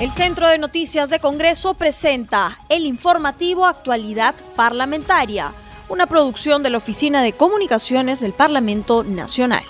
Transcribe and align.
El 0.00 0.12
Centro 0.12 0.46
de 0.46 0.58
Noticias 0.58 1.10
de 1.10 1.18
Congreso 1.18 1.74
presenta 1.74 2.56
el 2.68 2.86
informativo 2.86 3.66
Actualidad 3.66 4.36
Parlamentaria, 4.54 5.52
una 5.88 6.06
producción 6.06 6.62
de 6.62 6.70
la 6.70 6.78
Oficina 6.78 7.20
de 7.20 7.32
Comunicaciones 7.32 8.20
del 8.20 8.32
Parlamento 8.32 9.02
Nacional. 9.02 9.64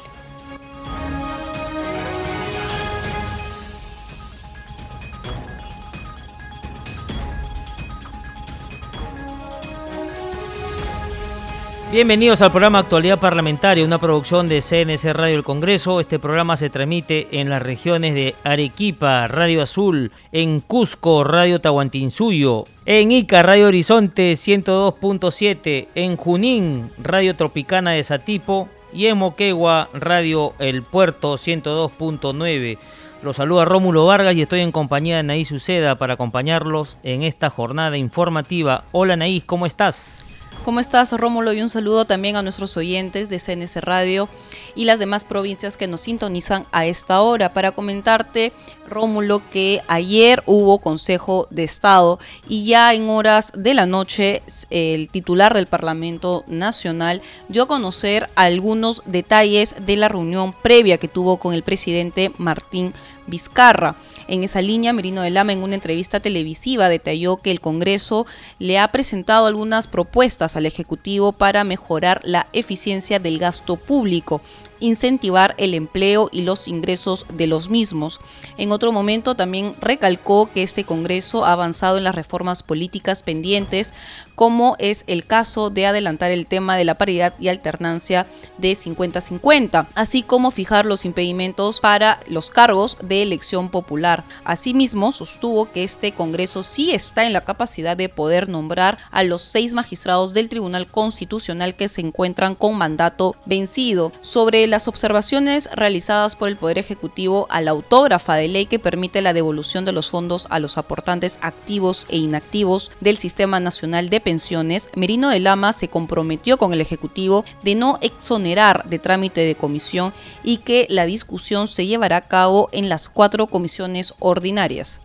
Bienvenidos 11.91 12.43
al 12.43 12.51
programa 12.51 12.81
Actualidad 12.81 13.19
Parlamentaria, 13.19 13.83
una 13.83 13.97
producción 13.97 14.47
de 14.47 14.61
CNC 14.61 15.15
Radio 15.15 15.37
del 15.37 15.43
Congreso. 15.43 16.01
Este 16.01 16.19
programa 16.19 16.59
se 16.59 16.69
transmite 16.69 17.41
en 17.41 17.49
las 17.49 17.63
regiones 17.63 18.13
de 18.13 18.35
Arequipa, 18.45 19.27
Radio 19.27 19.63
Azul, 19.63 20.13
en 20.31 20.61
Cusco, 20.61 21.25
Radio 21.25 21.63
Tahuantinsuyo, 21.63 22.67
en 22.85 23.11
Ica, 23.11 23.43
Radio 23.43 23.69
Horizonte 23.69 24.35
102.7, 24.35 25.89
en 25.95 26.19
Junín, 26.19 26.91
Radio 26.99 27.35
Tropicana 27.35 27.93
de 27.93 28.05
Satipo 28.05 28.69
y 28.93 29.07
en 29.07 29.17
Moquegua, 29.17 29.89
Radio 29.95 30.53
El 30.59 30.83
Puerto 30.83 31.37
102.9. 31.37 32.77
Los 33.23 33.37
saluda 33.37 33.65
Rómulo 33.65 34.05
Vargas 34.05 34.35
y 34.35 34.43
estoy 34.43 34.61
en 34.61 34.73
compañía 34.73 35.15
de 35.15 35.21
Anaís 35.21 35.51
Uceda 35.53 35.97
para 35.97 36.15
acompañarlos 36.15 36.99
en 37.03 37.23
esta 37.23 37.49
jornada 37.49 37.97
informativa. 37.97 38.85
Hola 38.93 39.15
Anaís, 39.15 39.43
¿cómo 39.45 39.65
estás? 39.65 40.28
¿Cómo 40.69 40.81
estás, 40.81 41.13
Rómulo? 41.13 41.55
Y 41.55 41.63
un 41.63 41.71
saludo 41.71 42.05
también 42.05 42.37
a 42.37 42.43
nuestros 42.43 42.77
oyentes 42.77 43.31
de 43.31 43.39
CNS 43.39 43.77
Radio 43.77 44.29
y 44.75 44.85
las 44.85 44.99
demás 44.99 45.25
provincias 45.25 45.79
que 45.79 45.87
nos 45.87 46.03
sintonizan 46.03 46.67
a 46.73 46.85
esta 46.85 47.23
hora. 47.23 47.55
Para 47.55 47.73
comentarte, 47.73 48.53
Rómulo, 48.87 49.41
que 49.49 49.81
ayer 49.89 50.43
hubo 50.45 50.79
Consejo 50.81 51.47
de 51.49 51.65
Estado 51.65 52.19
y 52.51 52.67
ya 52.67 52.93
en 52.93 53.09
horas 53.09 53.51
de 53.57 53.73
la 53.73 53.87
noche 53.87 54.43
el 54.69 55.09
titular 55.09 55.55
del 55.55 55.69
Parlamento 55.69 56.45
Nacional 56.49 57.23
dio 57.49 57.63
a 57.63 57.69
conocer 57.69 58.29
algunos 58.35 59.03
detalles 59.07 59.75
de 59.87 59.97
la 59.97 60.09
reunión 60.09 60.53
previa 60.53 60.99
que 60.99 61.09
tuvo 61.09 61.39
con 61.39 61.55
el 61.55 61.63
presidente 61.63 62.31
Martín 62.37 62.93
Vizcarra. 63.27 63.97
En 64.29 64.45
esa 64.45 64.61
línea, 64.61 64.93
Merino 64.93 65.23
de 65.23 65.31
Lama 65.31 65.55
en 65.55 65.63
una 65.63 65.75
entrevista 65.75 66.21
televisiva 66.21 66.91
detalló 66.91 67.39
que 67.39 67.51
el 67.51 67.63
Congreso 67.63 68.27
le 68.59 68.79
ha 68.79 68.93
presentado 68.93 69.47
algunas 69.47 69.87
propuestas 69.87 70.55
al 70.55 70.67
Ejecutivo 70.67 71.33
para 71.33 71.65
mejorar 71.65 72.21
la 72.25 72.47
eficiencia 72.53 73.19
del 73.19 73.39
gasto 73.39 73.77
público 73.77 74.43
incentivar 74.81 75.55
el 75.59 75.75
empleo 75.75 76.29
y 76.33 76.43
los 76.43 76.69
ingresos 76.69 77.27
de 77.33 77.47
los 77.47 77.71
mismos. 77.71 78.21
En 78.57 78.73
otro 78.73 78.93
momento 78.93 79.35
también 79.35 79.75
recalcó 79.81 80.51
que 80.53 80.63
este 80.63 80.85
Congreso 80.85 81.45
ha 81.45 81.53
avanzado 81.53 81.99
en 81.99 82.05
las 82.05 82.15
reformas 82.15 82.63
políticas 82.63 83.23
pendientes, 83.23 83.95
como 84.35 84.77
es 84.79 85.03
el 85.09 85.27
caso 85.27 85.69
de 85.69 85.87
adelantar 85.87 86.31
el 86.31 86.47
tema 86.47 86.77
de 86.77 86.85
la 86.85 86.97
paridad 86.97 87.35
y 87.41 87.49
alternancia 87.49 88.27
de 88.59 88.73
50-50, 88.73 89.89
así 89.97 90.23
como 90.23 90.53
fijar 90.53 90.87
los 90.87 91.05
impedimentos 91.05 91.81
para 91.81 92.21
los 92.29 92.51
cargos 92.51 92.99
de 93.03 93.23
elección 93.23 93.69
popular. 93.69 94.25
Asimismo, 94.45 95.11
sostuvo 95.11 95.73
que 95.73 95.83
este 95.83 96.13
Congreso 96.13 96.63
sí 96.63 96.93
está 96.93 97.27
en 97.27 97.33
la 97.33 97.41
capacidad 97.41 97.97
de 97.97 98.09
poder 98.09 98.49
nombrar 98.49 98.99
a 99.11 99.25
los 99.25 99.43
seis 99.43 99.75
magistrados 99.75 100.35
del 100.35 100.49
Tribunal 100.49 100.87
Constitucional 100.87 101.75
que 101.75 101.89
se 101.89 102.01
encuentran 102.01 102.55
con 102.55 102.79
mandato 102.79 103.35
vencido. 103.45 104.13
Sobre 104.21 104.68
las 104.69 104.89
observaciones 104.89 105.69
realizadas 105.73 106.37
por 106.37 106.49
el 106.49 106.57
Poder 106.57 106.79
Ejecutivo 106.79 107.47
a 107.51 107.61
la 107.61 107.73
autógrafa 107.73 108.35
de 108.37 108.49
ley 108.49 108.67
que 108.67 108.79
permite 108.79 109.23
la 109.23 109.33
devolución 109.33 109.85
de 109.85 109.93
los 109.93 110.11
fondos 110.11 110.47
a 110.51 110.59
los 110.59 110.79
aportantes 110.79 111.39
activos 111.43 112.07
e 112.09 112.19
inactivos 112.19 112.93
del 113.01 113.17
Sistema 113.17 113.61
Nacional 113.61 114.11
de 114.11 114.21
Pensiones, 114.21 114.89
Merino 114.95 115.31
de 115.31 115.41
Lama 115.41 115.73
se 115.73 115.89
comprometió 115.89 116.59
con 116.59 116.73
el 116.73 116.81
Ejecutivo 116.81 117.45
de 117.63 117.75
no 117.75 117.99
exonerar 118.01 118.89
de 118.89 118.99
trámite 118.99 119.41
de 119.41 119.55
comisión 119.55 120.13
y 120.45 120.59
que 120.59 120.87
la 120.89 121.07
discusión 121.07 121.67
se 121.67 121.87
llevará 121.87 122.17
a 122.19 122.29
cabo 122.29 122.69
en 122.73 122.89
las 122.89 123.09
cuatro 123.09 123.47
comisiones 123.47 124.15
ordinarias. 124.19 125.03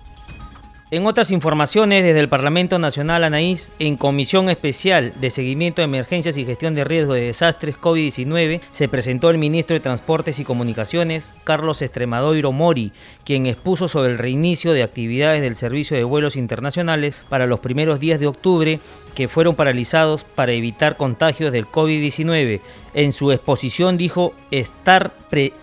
En 0.93 1.07
otras 1.07 1.31
informaciones, 1.31 2.03
desde 2.03 2.19
el 2.19 2.29
Parlamento 2.29 2.77
Nacional 2.77 3.23
Anaís, 3.23 3.71
en 3.79 3.97
Comisión 3.97 4.47
Especial 4.47 5.11
de 5.19 5.31
Seguimiento 5.31 5.81
de 5.81 5.85
Emergencias 5.85 6.37
y 6.37 6.45
Gestión 6.45 6.75
de 6.75 6.83
Riesgo 6.83 7.15
de 7.15 7.21
Desastres 7.21 7.75
COVID-19, 7.81 8.61
se 8.69 8.87
presentó 8.87 9.31
el 9.31 9.39
ministro 9.39 9.73
de 9.73 9.79
Transportes 9.79 10.37
y 10.37 10.43
Comunicaciones, 10.43 11.33
Carlos 11.45 11.81
Estremadoiro 11.81 12.51
Mori, 12.51 12.91
quien 13.23 13.47
expuso 13.47 13.87
sobre 13.87 14.11
el 14.11 14.19
reinicio 14.19 14.71
de 14.71 14.83
actividades 14.83 15.41
del 15.41 15.55
Servicio 15.55 15.97
de 15.97 16.03
Vuelos 16.03 16.35
Internacionales 16.35 17.15
para 17.27 17.47
los 17.47 17.59
primeros 17.59 17.99
días 17.99 18.19
de 18.19 18.27
octubre 18.27 18.79
que 19.15 19.27
fueron 19.27 19.55
paralizados 19.55 20.23
para 20.23 20.51
evitar 20.51 20.97
contagios 20.97 21.51
del 21.51 21.65
COVID-19. 21.67 22.61
En 22.95 23.11
su 23.11 23.31
exposición 23.31 23.97
dijo 23.97 24.35
estar 24.51 25.11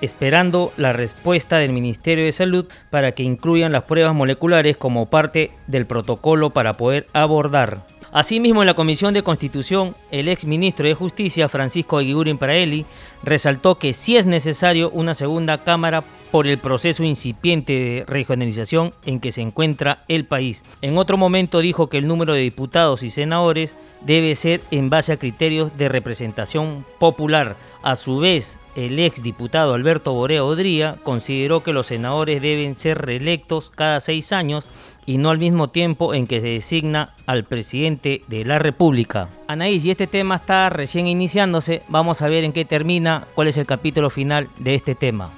esperando 0.00 0.72
la 0.76 0.92
respuesta 0.92 1.58
del 1.58 1.72
Ministerio 1.72 2.24
de 2.24 2.32
Salud 2.32 2.66
para 2.90 3.12
que 3.12 3.22
incluyan 3.22 3.70
las 3.70 3.84
pruebas 3.84 4.14
moleculares 4.14 4.76
como 4.76 5.06
parte 5.06 5.19
del 5.66 5.86
protocolo 5.86 6.50
para 6.50 6.74
poder 6.74 7.06
abordar. 7.12 7.84
Asimismo, 8.12 8.62
en 8.62 8.66
la 8.66 8.74
Comisión 8.74 9.14
de 9.14 9.22
Constitución, 9.22 9.94
el 10.10 10.28
ex 10.28 10.44
ministro 10.44 10.86
de 10.86 10.94
Justicia, 10.94 11.48
Francisco 11.48 11.96
Aguigurín 11.96 12.38
Paraeli, 12.38 12.84
resaltó 13.22 13.78
que 13.78 13.92
sí 13.92 14.16
es 14.16 14.26
necesario 14.26 14.90
una 14.90 15.14
segunda 15.14 15.62
Cámara 15.62 16.02
por 16.32 16.48
el 16.48 16.58
proceso 16.58 17.04
incipiente 17.04 17.72
de 17.72 18.04
regionalización 18.06 18.94
en 19.04 19.20
que 19.20 19.30
se 19.30 19.42
encuentra 19.42 20.02
el 20.08 20.24
país. 20.24 20.64
En 20.82 20.98
otro 20.98 21.16
momento 21.16 21.60
dijo 21.60 21.88
que 21.88 21.98
el 21.98 22.08
número 22.08 22.32
de 22.34 22.40
diputados 22.40 23.04
y 23.04 23.10
senadores 23.10 23.76
debe 24.00 24.34
ser 24.34 24.60
en 24.72 24.90
base 24.90 25.12
a 25.12 25.16
criterios 25.16 25.76
de 25.76 25.88
representación 25.88 26.84
popular. 26.98 27.56
A 27.82 27.94
su 27.94 28.18
vez, 28.18 28.58
el 28.74 28.98
ex 28.98 29.22
diputado 29.22 29.74
Alberto 29.74 30.12
Borea 30.12 30.44
Odría 30.44 30.96
consideró 31.02 31.62
que 31.62 31.72
los 31.72 31.86
senadores 31.86 32.42
deben 32.42 32.74
ser 32.74 32.98
reelectos 32.98 33.70
cada 33.70 34.00
seis 34.00 34.32
años 34.32 34.68
y 35.10 35.18
no 35.18 35.30
al 35.30 35.38
mismo 35.38 35.70
tiempo 35.70 36.14
en 36.14 36.28
que 36.28 36.40
se 36.40 36.46
designa 36.46 37.14
al 37.26 37.42
presidente 37.42 38.22
de 38.28 38.44
la 38.44 38.60
República. 38.60 39.28
Anaís, 39.48 39.84
y 39.84 39.90
este 39.90 40.06
tema 40.06 40.36
está 40.36 40.70
recién 40.70 41.08
iniciándose, 41.08 41.82
vamos 41.88 42.22
a 42.22 42.28
ver 42.28 42.44
en 42.44 42.52
qué 42.52 42.64
termina, 42.64 43.26
cuál 43.34 43.48
es 43.48 43.56
el 43.56 43.66
capítulo 43.66 44.08
final 44.08 44.48
de 44.60 44.76
este 44.76 44.94
tema. 44.94 45.32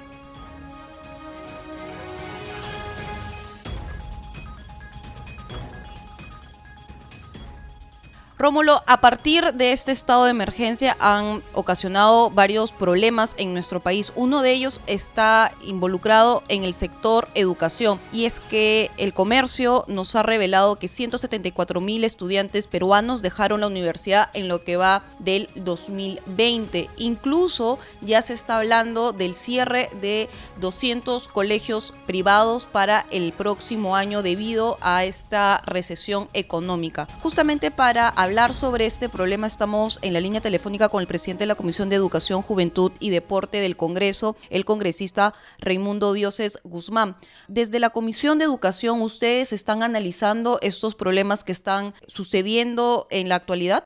Rómulo, 8.43 8.83
a 8.87 8.99
partir 8.99 9.53
de 9.53 9.71
este 9.71 9.93
estado 9.93 10.25
de 10.25 10.31
emergencia 10.31 10.97
han 10.99 11.41
ocasionado 11.53 12.29
varios 12.29 12.73
problemas 12.73 13.35
en 13.37 13.53
nuestro 13.53 13.79
país. 13.79 14.11
Uno 14.17 14.41
de 14.41 14.51
ellos 14.51 14.81
está 14.85 15.53
involucrado 15.65 16.43
en 16.49 16.65
el 16.65 16.73
sector 16.73 17.29
educación 17.35 18.01
y 18.11 18.25
es 18.25 18.41
que 18.41 18.91
el 18.97 19.13
comercio 19.13 19.85
nos 19.87 20.17
ha 20.17 20.23
revelado 20.23 20.75
que 20.75 20.89
174 20.89 21.79
mil 21.79 22.03
estudiantes 22.03 22.67
peruanos 22.67 23.21
dejaron 23.21 23.61
la 23.61 23.67
universidad 23.67 24.29
en 24.33 24.49
lo 24.49 24.61
que 24.61 24.75
va 24.75 25.03
del 25.19 25.47
2020. 25.55 26.89
Incluso 26.97 27.79
ya 28.01 28.21
se 28.21 28.33
está 28.33 28.57
hablando 28.57 29.13
del 29.13 29.35
cierre 29.35 29.89
de 30.01 30.27
200 30.59 31.29
colegios 31.29 31.93
privados 32.05 32.65
para 32.65 33.05
el 33.09 33.31
próximo 33.31 33.95
año 33.95 34.21
debido 34.21 34.77
a 34.81 35.05
esta 35.05 35.61
recesión 35.65 36.27
económica. 36.33 37.07
Justamente 37.21 37.71
para 37.71 38.09
hablar 38.09 38.32
hablar 38.33 38.55
sobre 38.55 38.87
este 38.87 39.09
problema 39.09 39.45
estamos 39.45 39.99
en 40.01 40.11
la 40.11 40.19
línea 40.19 40.41
telefónica 40.41 40.89
con 40.89 41.01
el 41.01 41.07
presidente 41.07 41.43
de 41.43 41.45
la 41.45 41.53
Comisión 41.53 41.89
de 41.89 41.97
Educación, 41.97 42.41
Juventud 42.41 42.91
y 42.99 43.11
Deporte 43.11 43.59
del 43.59 43.77
Congreso, 43.77 44.35
el 44.49 44.65
congresista 44.65 45.35
Raimundo 45.59 46.13
Dioses 46.13 46.57
Guzmán. 46.63 47.15
Desde 47.47 47.77
la 47.77 47.91
Comisión 47.91 48.39
de 48.39 48.45
Educación, 48.45 49.03
¿ustedes 49.03 49.53
están 49.53 49.83
analizando 49.83 50.57
estos 50.63 50.95
problemas 50.95 51.43
que 51.43 51.51
están 51.51 51.93
sucediendo 52.07 53.05
en 53.11 53.29
la 53.29 53.35
actualidad? 53.35 53.83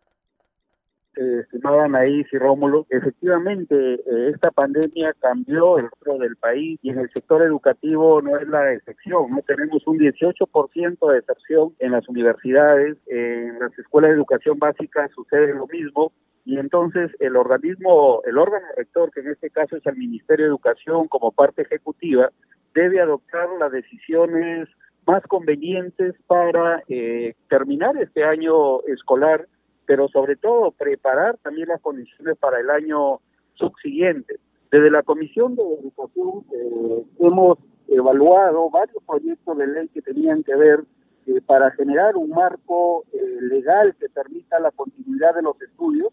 Eh, 1.17 1.39
estimada 1.41 1.85
Anaís 1.85 2.27
y 2.31 2.37
Rómulo, 2.37 2.85
efectivamente 2.89 3.99
esta 4.29 4.51
pandemia 4.51 5.13
cambió 5.19 5.77
el 5.77 5.89
rostro 5.89 6.17
del 6.19 6.35
país 6.35 6.79
y 6.81 6.89
en 6.89 6.99
el 6.99 7.09
sector 7.11 7.41
educativo 7.41 8.21
no 8.21 8.37
es 8.37 8.47
la 8.47 8.73
excepción. 8.73 9.31
No 9.31 9.41
tenemos 9.45 9.85
un 9.87 9.97
18% 9.97 11.09
de 11.09 11.15
deserción 11.15 11.73
en 11.79 11.91
las 11.91 12.07
universidades, 12.07 12.97
en 13.07 13.59
las 13.59 13.77
escuelas 13.77 14.09
de 14.09 14.17
educación 14.17 14.59
básica 14.59 15.07
sucede 15.13 15.53
lo 15.53 15.67
mismo 15.67 16.11
y 16.47 16.57
entonces 16.57 17.11
el 17.19 17.35
organismo, 17.35 18.21
el 18.25 18.37
órgano 18.37 18.65
rector, 18.77 19.11
que 19.11 19.19
en 19.19 19.31
este 19.31 19.49
caso 19.49 19.75
es 19.75 19.85
el 19.85 19.97
Ministerio 19.97 20.45
de 20.45 20.49
Educación 20.49 21.09
como 21.09 21.33
parte 21.33 21.63
ejecutiva, 21.63 22.31
debe 22.73 23.01
adoptar 23.01 23.49
las 23.59 23.69
decisiones 23.69 24.69
más 25.05 25.21
convenientes 25.23 26.15
para 26.25 26.83
eh, 26.87 27.35
terminar 27.49 27.97
este 27.97 28.23
año 28.23 28.81
escolar 28.83 29.45
pero 29.87 30.09
sobre 30.09 30.35
todo 30.35 30.71
preparar 30.71 31.37
también 31.37 31.69
las 31.69 31.81
condiciones 31.81 32.37
para 32.37 32.59
el 32.59 32.69
año 32.69 33.21
subsiguiente. 33.55 34.35
Desde 34.69 34.91
la 34.91 35.01
Comisión 35.01 35.55
de 35.55 35.63
Educación 35.63 36.43
eh, 36.53 37.05
hemos 37.19 37.57
evaluado 37.87 38.69
varios 38.69 39.01
proyectos 39.07 39.57
de 39.57 39.65
ley 39.65 39.87
que 39.87 40.01
tenían 40.01 40.43
que 40.43 40.55
ver 40.55 40.83
eh, 41.25 41.39
para 41.45 41.71
generar 41.71 42.17
un 42.17 42.29
marco 42.31 43.05
eh, 43.13 43.37
legal 43.41 43.95
que 43.97 44.09
permita 44.09 44.59
la 44.59 44.71
continuidad 44.71 45.33
de 45.35 45.41
los 45.41 45.59
estudios. 45.61 46.11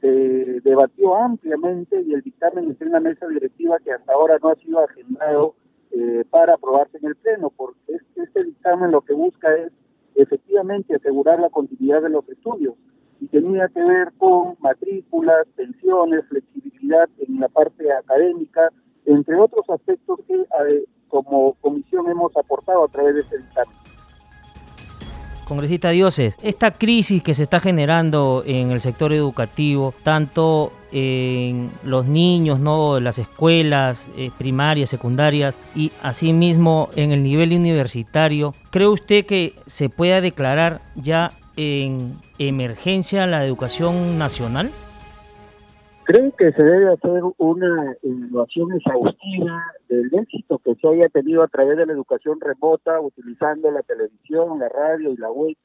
Se 0.00 0.08
debatió 0.64 1.14
ampliamente 1.14 2.02
y 2.02 2.12
el 2.12 2.22
dictamen 2.22 2.72
está 2.72 2.86
en 2.86 2.92
la 2.92 3.00
mesa 3.00 3.28
directiva 3.28 3.78
que 3.78 3.92
hasta 3.92 4.12
ahora 4.12 4.36
no 4.42 4.48
ha 4.48 4.56
sido 4.56 4.80
agendado 4.80 5.54
para 6.30 6.54
aprobarse 6.54 6.96
en 6.96 7.04
el 7.04 7.16
Pleno, 7.16 7.50
porque 7.54 7.78
este, 7.88 8.22
este 8.22 8.44
dictamen 8.44 8.90
lo 8.90 9.02
que 9.02 9.12
busca 9.12 9.54
es 9.54 9.70
efectivamente 10.14 10.96
asegurar 10.96 11.38
la 11.38 11.50
continuidad 11.50 12.00
de 12.00 12.08
los 12.08 12.26
estudios 12.30 12.74
tenía 13.32 13.66
que 13.68 13.82
ver 13.82 14.12
con 14.18 14.54
matrículas, 14.60 15.46
pensiones, 15.56 16.24
flexibilidad 16.28 17.08
en 17.26 17.40
la 17.40 17.48
parte 17.48 17.90
académica, 17.90 18.68
entre 19.06 19.36
otros 19.36 19.64
aspectos 19.70 20.20
que 20.28 20.34
eh, 20.34 20.84
como 21.08 21.54
comisión 21.54 22.08
hemos 22.08 22.36
aportado 22.36 22.84
a 22.84 22.88
través 22.88 23.14
de 23.14 23.20
este 23.22 23.38
dictamen. 23.38 23.74
Congresista 25.48 25.90
Dioses, 25.90 26.38
esta 26.42 26.70
crisis 26.72 27.22
que 27.22 27.34
se 27.34 27.42
está 27.42 27.58
generando 27.58 28.42
en 28.46 28.70
el 28.70 28.80
sector 28.80 29.12
educativo, 29.12 29.92
tanto 30.02 30.72
en 30.92 31.70
los 31.84 32.06
niños, 32.06 32.60
¿no? 32.60 33.00
las 33.00 33.18
escuelas 33.18 34.10
eh, 34.16 34.30
primarias, 34.38 34.90
secundarias 34.90 35.58
y 35.74 35.90
asimismo 36.02 36.90
en 36.96 37.12
el 37.12 37.22
nivel 37.22 37.52
universitario, 37.52 38.54
¿cree 38.70 38.86
usted 38.86 39.26
que 39.26 39.54
se 39.66 39.88
pueda 39.88 40.20
declarar 40.20 40.80
ya 40.94 41.32
en 41.56 42.16
emergencia 42.38 43.26
la 43.26 43.44
educación 43.44 44.18
nacional? 44.18 44.70
Creo 46.04 46.32
que 46.36 46.52
se 46.52 46.62
debe 46.64 46.92
hacer 46.92 47.22
una 47.38 47.96
evaluación 48.02 48.72
exhaustiva 48.72 49.62
del 49.88 50.10
éxito 50.12 50.58
que 50.58 50.74
se 50.74 50.88
haya 50.88 51.08
tenido 51.08 51.42
a 51.42 51.48
través 51.48 51.76
de 51.76 51.86
la 51.86 51.92
educación 51.92 52.40
remota, 52.40 53.00
utilizando 53.00 53.70
la 53.70 53.82
televisión, 53.82 54.58
la 54.58 54.68
radio 54.68 55.12
y 55.12 55.16
la 55.16 55.30
web, 55.30 55.56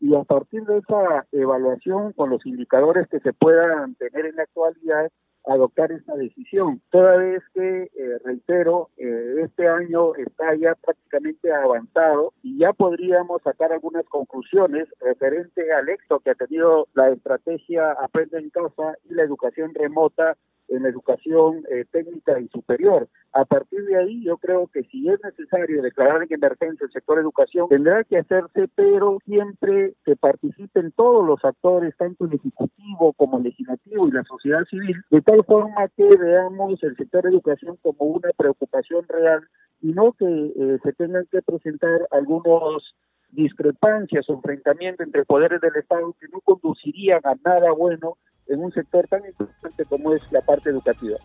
y 0.00 0.14
a 0.14 0.22
partir 0.24 0.64
de 0.64 0.78
esa 0.78 1.26
evaluación 1.32 2.12
con 2.12 2.28
los 2.28 2.44
indicadores 2.44 3.08
que 3.08 3.20
se 3.20 3.32
puedan 3.32 3.94
tener 3.94 4.26
en 4.26 4.36
la 4.36 4.42
actualidad, 4.42 5.10
adoptar 5.46 5.92
esta 5.92 6.14
decisión. 6.16 6.80
Toda 6.90 7.16
vez 7.16 7.42
que, 7.54 7.84
eh, 7.84 8.18
reitero, 8.24 8.90
eh, 8.96 9.42
este 9.44 9.68
año 9.68 10.14
está 10.16 10.54
ya 10.56 10.74
prácticamente 10.74 11.52
avanzado 11.52 12.32
y 12.42 12.58
ya 12.58 12.72
podríamos 12.72 13.42
sacar 13.42 13.72
algunas 13.72 14.04
conclusiones 14.06 14.88
referente 15.00 15.72
al 15.72 15.88
éxito 15.88 16.20
que 16.20 16.30
ha 16.30 16.34
tenido 16.34 16.88
la 16.94 17.10
estrategia 17.10 17.92
Aprende 17.92 18.38
en 18.38 18.50
Casa 18.50 18.96
y 19.08 19.14
la 19.14 19.22
educación 19.22 19.72
remota 19.74 20.36
en 20.68 20.82
la 20.82 20.88
educación 20.88 21.64
eh, 21.70 21.84
técnica 21.90 22.40
y 22.40 22.48
superior. 22.48 23.08
A 23.36 23.44
partir 23.44 23.84
de 23.84 23.98
ahí, 23.98 24.24
yo 24.24 24.38
creo 24.38 24.66
que 24.68 24.82
si 24.84 25.06
es 25.10 25.20
necesario 25.22 25.82
declarar 25.82 26.22
en 26.22 26.32
emergencia 26.32 26.86
el 26.86 26.90
sector 26.90 27.18
educación, 27.18 27.68
tendrá 27.68 28.02
que 28.04 28.16
hacerse, 28.16 28.66
pero 28.74 29.18
siempre 29.26 29.92
que 30.06 30.16
participen 30.16 30.90
todos 30.92 31.26
los 31.26 31.44
actores, 31.44 31.94
tanto 31.98 32.24
el 32.24 32.32
ejecutivo 32.32 33.12
como 33.12 33.36
el 33.36 33.42
legislativo 33.42 34.08
y 34.08 34.12
la 34.12 34.24
sociedad 34.24 34.64
civil, 34.70 34.96
de 35.10 35.20
tal 35.20 35.44
forma 35.44 35.86
que 35.94 36.08
veamos 36.16 36.82
el 36.82 36.96
sector 36.96 37.26
educación 37.26 37.76
como 37.82 38.06
una 38.06 38.30
preocupación 38.38 39.04
real 39.06 39.46
y 39.82 39.92
no 39.92 40.12
que 40.12 40.24
eh, 40.24 40.78
se 40.82 40.94
tengan 40.94 41.26
que 41.30 41.42
presentar 41.42 42.08
algunos 42.12 42.96
discrepancias 43.32 44.26
o 44.30 44.32
enfrentamientos 44.32 45.06
entre 45.06 45.26
poderes 45.26 45.60
del 45.60 45.76
Estado 45.76 46.16
que 46.18 46.28
no 46.32 46.40
conducirían 46.40 47.20
a 47.24 47.34
nada 47.44 47.70
bueno 47.72 48.16
en 48.46 48.64
un 48.64 48.72
sector 48.72 49.06
tan 49.08 49.26
importante 49.26 49.84
como 49.84 50.14
es 50.14 50.22
la 50.32 50.40
parte 50.40 50.70
educativa. 50.70 51.18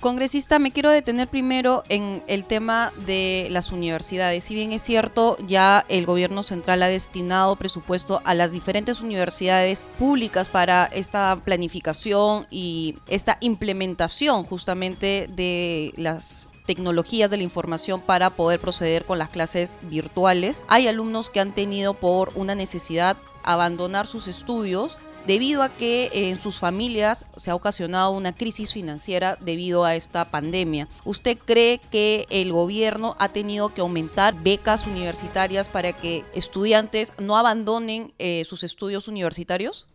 Congresista, 0.00 0.58
me 0.58 0.72
quiero 0.72 0.90
detener 0.90 1.26
primero 1.26 1.82
en 1.88 2.22
el 2.26 2.44
tema 2.44 2.92
de 3.06 3.48
las 3.50 3.72
universidades. 3.72 4.44
Si 4.44 4.54
bien 4.54 4.72
es 4.72 4.82
cierto, 4.82 5.36
ya 5.46 5.86
el 5.88 6.04
gobierno 6.04 6.42
central 6.42 6.82
ha 6.82 6.88
destinado 6.88 7.56
presupuesto 7.56 8.20
a 8.24 8.34
las 8.34 8.52
diferentes 8.52 9.00
universidades 9.00 9.86
públicas 9.98 10.50
para 10.50 10.84
esta 10.84 11.40
planificación 11.44 12.46
y 12.50 12.96
esta 13.08 13.38
implementación 13.40 14.44
justamente 14.44 15.28
de 15.34 15.92
las 15.96 16.50
tecnologías 16.66 17.30
de 17.30 17.38
la 17.38 17.44
información 17.44 18.00
para 18.00 18.30
poder 18.30 18.60
proceder 18.60 19.06
con 19.06 19.18
las 19.18 19.30
clases 19.30 19.76
virtuales. 19.82 20.64
Hay 20.68 20.88
alumnos 20.88 21.30
que 21.30 21.40
han 21.40 21.54
tenido 21.54 21.94
por 21.94 22.32
una 22.34 22.54
necesidad 22.54 23.16
abandonar 23.44 24.06
sus 24.06 24.28
estudios 24.28 24.98
debido 25.26 25.62
a 25.62 25.68
que 25.68 26.08
en 26.12 26.36
sus 26.36 26.60
familias 26.60 27.26
se 27.36 27.50
ha 27.50 27.54
ocasionado 27.54 28.12
una 28.12 28.32
crisis 28.32 28.72
financiera 28.72 29.36
debido 29.40 29.84
a 29.84 29.94
esta 29.94 30.30
pandemia. 30.30 30.86
¿Usted 31.04 31.36
cree 31.44 31.80
que 31.90 32.26
el 32.30 32.52
gobierno 32.52 33.14
ha 33.18 33.32
tenido 33.32 33.74
que 33.74 33.80
aumentar 33.80 34.34
becas 34.42 34.86
universitarias 34.86 35.68
para 35.68 35.92
que 35.92 36.22
estudiantes 36.34 37.12
no 37.20 37.36
abandonen 37.36 38.08
eh, 38.18 38.44
sus 38.44 38.62
estudios 38.62 39.08
universitarios? 39.08 39.88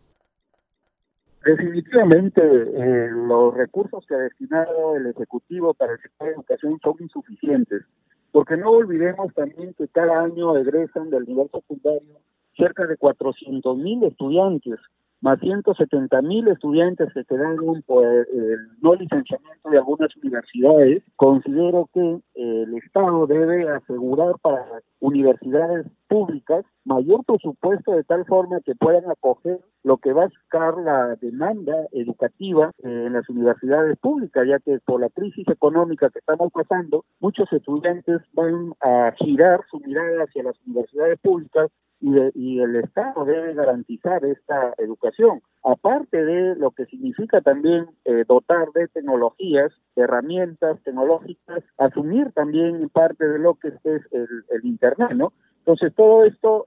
Definitivamente 1.46 2.42
eh, 2.44 3.10
los 3.12 3.56
recursos 3.56 4.06
que 4.06 4.14
ha 4.14 4.20
destinado 4.20 4.96
el 4.96 5.08
Ejecutivo 5.08 5.74
para 5.74 5.94
el 5.94 6.00
sector 6.00 6.28
de 6.28 6.34
educación 6.36 6.80
son 6.84 6.96
insuficientes, 7.00 7.84
porque 8.32 8.58
no 8.58 8.70
olvidemos 8.70 9.34
también 9.34 9.74
que 9.74 9.88
cada 9.88 10.22
año 10.22 10.56
egresan 10.58 11.10
del 11.10 11.26
nivel 11.26 11.50
secundario 11.52 12.20
cerca 12.56 12.86
de 12.86 12.96
400 12.98 13.78
mil 13.78 14.04
estudiantes 14.04 14.80
más 15.22 15.40
170 15.40 16.22
mil 16.24 16.48
estudiantes 16.48 17.14
que 17.14 17.24
quedaron 17.26 17.82
por 17.84 18.06
el 18.06 18.58
no 18.82 18.96
licenciamiento 18.96 19.70
de 19.70 19.78
algunas 19.78 20.16
universidades, 20.18 21.04
considero 21.16 21.90
que 21.94 22.20
eh, 22.36 22.64
el 22.64 22.74
Estado 22.76 23.28
debe 23.28 23.70
asegurar 23.70 24.36
para 24.42 24.66
universidades 25.00 25.86
públicas 26.08 26.66
mayor 26.84 27.24
presupuesto 27.26 27.92
de 27.94 28.04
tal 28.04 28.26
forma 28.26 28.60
que 28.62 28.76
puedan 28.76 29.10
acoger 29.10 29.60
lo 29.84 29.98
que 29.98 30.14
va 30.14 30.26
a 30.26 30.30
sacar 30.30 30.78
la 30.78 31.16
demanda 31.16 31.76
educativa 31.92 32.72
eh, 32.84 33.04
en 33.08 33.14
las 33.14 33.30
universidades 33.30 33.98
públicas, 34.00 34.48
ya 34.48 34.60
que 34.60 34.80
por 34.86 35.00
la 35.00 35.10
crisis 35.10 35.48
económica 35.48 36.10
que 36.10 36.20
estamos 36.20 36.52
pasando, 36.52 37.06
muchos 37.20 37.52
estudiantes 37.54 38.22
van 38.34 38.74
a 38.82 39.14
girar 39.18 39.62
su 39.70 39.80
mirada 39.80 40.24
hacia 40.24 40.44
las 40.44 40.56
universidades 40.66 41.20
públicas 41.20 41.70
y, 42.02 42.60
el 42.60 42.76
Estado 42.78 43.26
debe 43.26 43.54
garantizar 43.54 44.26
esta 44.26 44.74
educación, 44.78 45.42
aparte 45.64 46.26
de 46.26 46.56
lo 46.56 46.72
que 46.72 46.86
significa 46.88 47.42
también 47.42 47.88
eh, 48.06 48.24
dotar 48.28 48.72
de 48.74 48.88
tecnologías, 48.88 49.72
herramientas 49.96 50.82
tecnológicas, 50.84 51.64
asumir 51.78 52.32
también 52.32 52.90
parte 52.90 53.28
de 53.28 53.40
lo 53.40 53.56
que 53.56 53.70
es 53.70 54.02
el, 54.12 54.30
Internet, 54.64 55.12
¿no? 55.12 55.34
Entonces 55.60 55.94
todo 55.96 56.24
esto 56.26 56.66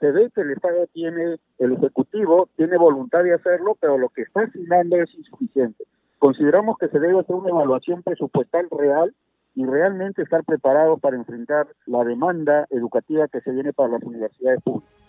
se 0.00 0.10
ve 0.10 0.30
que 0.34 0.40
el 0.40 0.52
Estado 0.52 0.86
tiene, 0.92 1.36
el 1.58 1.72
Ejecutivo 1.72 2.48
tiene 2.56 2.78
voluntad 2.78 3.22
de 3.22 3.34
hacerlo, 3.34 3.76
pero 3.78 3.98
lo 3.98 4.08
que 4.08 4.22
está 4.22 4.42
asignando 4.42 4.96
es 4.96 5.14
insuficiente. 5.14 5.84
Consideramos 6.18 6.78
que 6.78 6.88
se 6.88 6.98
debe 6.98 7.18
hacer 7.18 7.36
una 7.36 7.50
evaluación 7.50 8.02
presupuestal 8.02 8.68
real 8.70 9.14
y 9.54 9.64
realmente 9.64 10.22
estar 10.22 10.44
preparados 10.44 11.00
para 11.00 11.16
enfrentar 11.16 11.68
la 11.86 12.04
demanda 12.04 12.66
educativa 12.70 13.28
que 13.28 13.40
se 13.40 13.50
viene 13.50 13.72
para 13.72 13.90
las 13.90 14.02
universidades 14.02 14.62
públicas. 14.62 15.00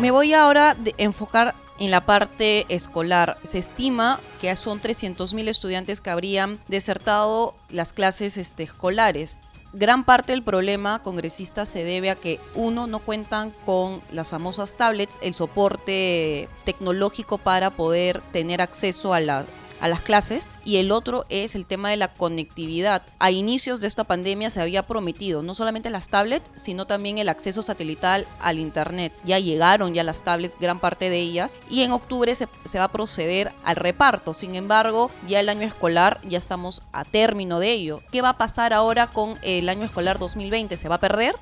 Me 0.00 0.10
voy 0.10 0.32
ahora 0.32 0.70
a 0.70 0.76
enfocar 0.96 1.54
en 1.78 1.90
la 1.90 2.06
parte 2.06 2.64
escolar. 2.74 3.36
Se 3.42 3.58
estima 3.58 4.20
que 4.40 4.54
son 4.56 4.80
300.000 4.80 5.48
estudiantes 5.48 6.00
que 6.00 6.10
habrían 6.10 6.58
desertado 6.68 7.54
las 7.70 7.92
clases 7.92 8.38
este, 8.38 8.62
escolares. 8.62 9.38
Gran 9.74 10.04
parte 10.04 10.32
del 10.32 10.42
problema, 10.42 11.02
congresista, 11.02 11.64
se 11.64 11.82
debe 11.82 12.10
a 12.10 12.16
que, 12.16 12.40
uno, 12.54 12.86
no 12.86 12.98
cuentan 12.98 13.52
con 13.64 14.02
las 14.10 14.28
famosas 14.28 14.76
tablets, 14.76 15.18
el 15.22 15.32
soporte 15.32 16.48
tecnológico 16.64 17.38
para 17.38 17.70
poder 17.70 18.20
tener 18.32 18.60
acceso 18.60 19.14
a 19.14 19.20
la 19.20 19.46
a 19.82 19.88
las 19.88 20.00
clases 20.00 20.52
y 20.64 20.76
el 20.76 20.92
otro 20.92 21.24
es 21.28 21.54
el 21.56 21.66
tema 21.66 21.90
de 21.90 21.96
la 21.96 22.14
conectividad. 22.14 23.02
A 23.18 23.32
inicios 23.32 23.80
de 23.80 23.88
esta 23.88 24.04
pandemia 24.04 24.48
se 24.48 24.62
había 24.62 24.86
prometido 24.86 25.42
no 25.42 25.54
solamente 25.54 25.90
las 25.90 26.08
tablets, 26.08 26.50
sino 26.54 26.86
también 26.86 27.18
el 27.18 27.28
acceso 27.28 27.62
satelital 27.62 28.26
al 28.40 28.60
Internet. 28.60 29.12
Ya 29.24 29.40
llegaron 29.40 29.92
ya 29.92 30.04
las 30.04 30.22
tablets, 30.22 30.56
gran 30.60 30.78
parte 30.78 31.10
de 31.10 31.18
ellas, 31.18 31.58
y 31.68 31.82
en 31.82 31.90
octubre 31.90 32.34
se, 32.34 32.48
se 32.64 32.78
va 32.78 32.84
a 32.84 32.92
proceder 32.92 33.52
al 33.64 33.76
reparto. 33.76 34.32
Sin 34.32 34.54
embargo, 34.54 35.10
ya 35.26 35.40
el 35.40 35.48
año 35.48 35.66
escolar, 35.66 36.20
ya 36.28 36.38
estamos 36.38 36.82
a 36.92 37.04
término 37.04 37.58
de 37.58 37.72
ello. 37.72 38.02
¿Qué 38.12 38.22
va 38.22 38.30
a 38.30 38.38
pasar 38.38 38.72
ahora 38.72 39.08
con 39.08 39.36
el 39.42 39.68
año 39.68 39.84
escolar 39.84 40.20
2020? 40.20 40.76
¿Se 40.76 40.88
va 40.88 40.94
a 40.94 41.00
perder? 41.00 41.34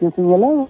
Se 0.00 0.06
ha 0.06 0.10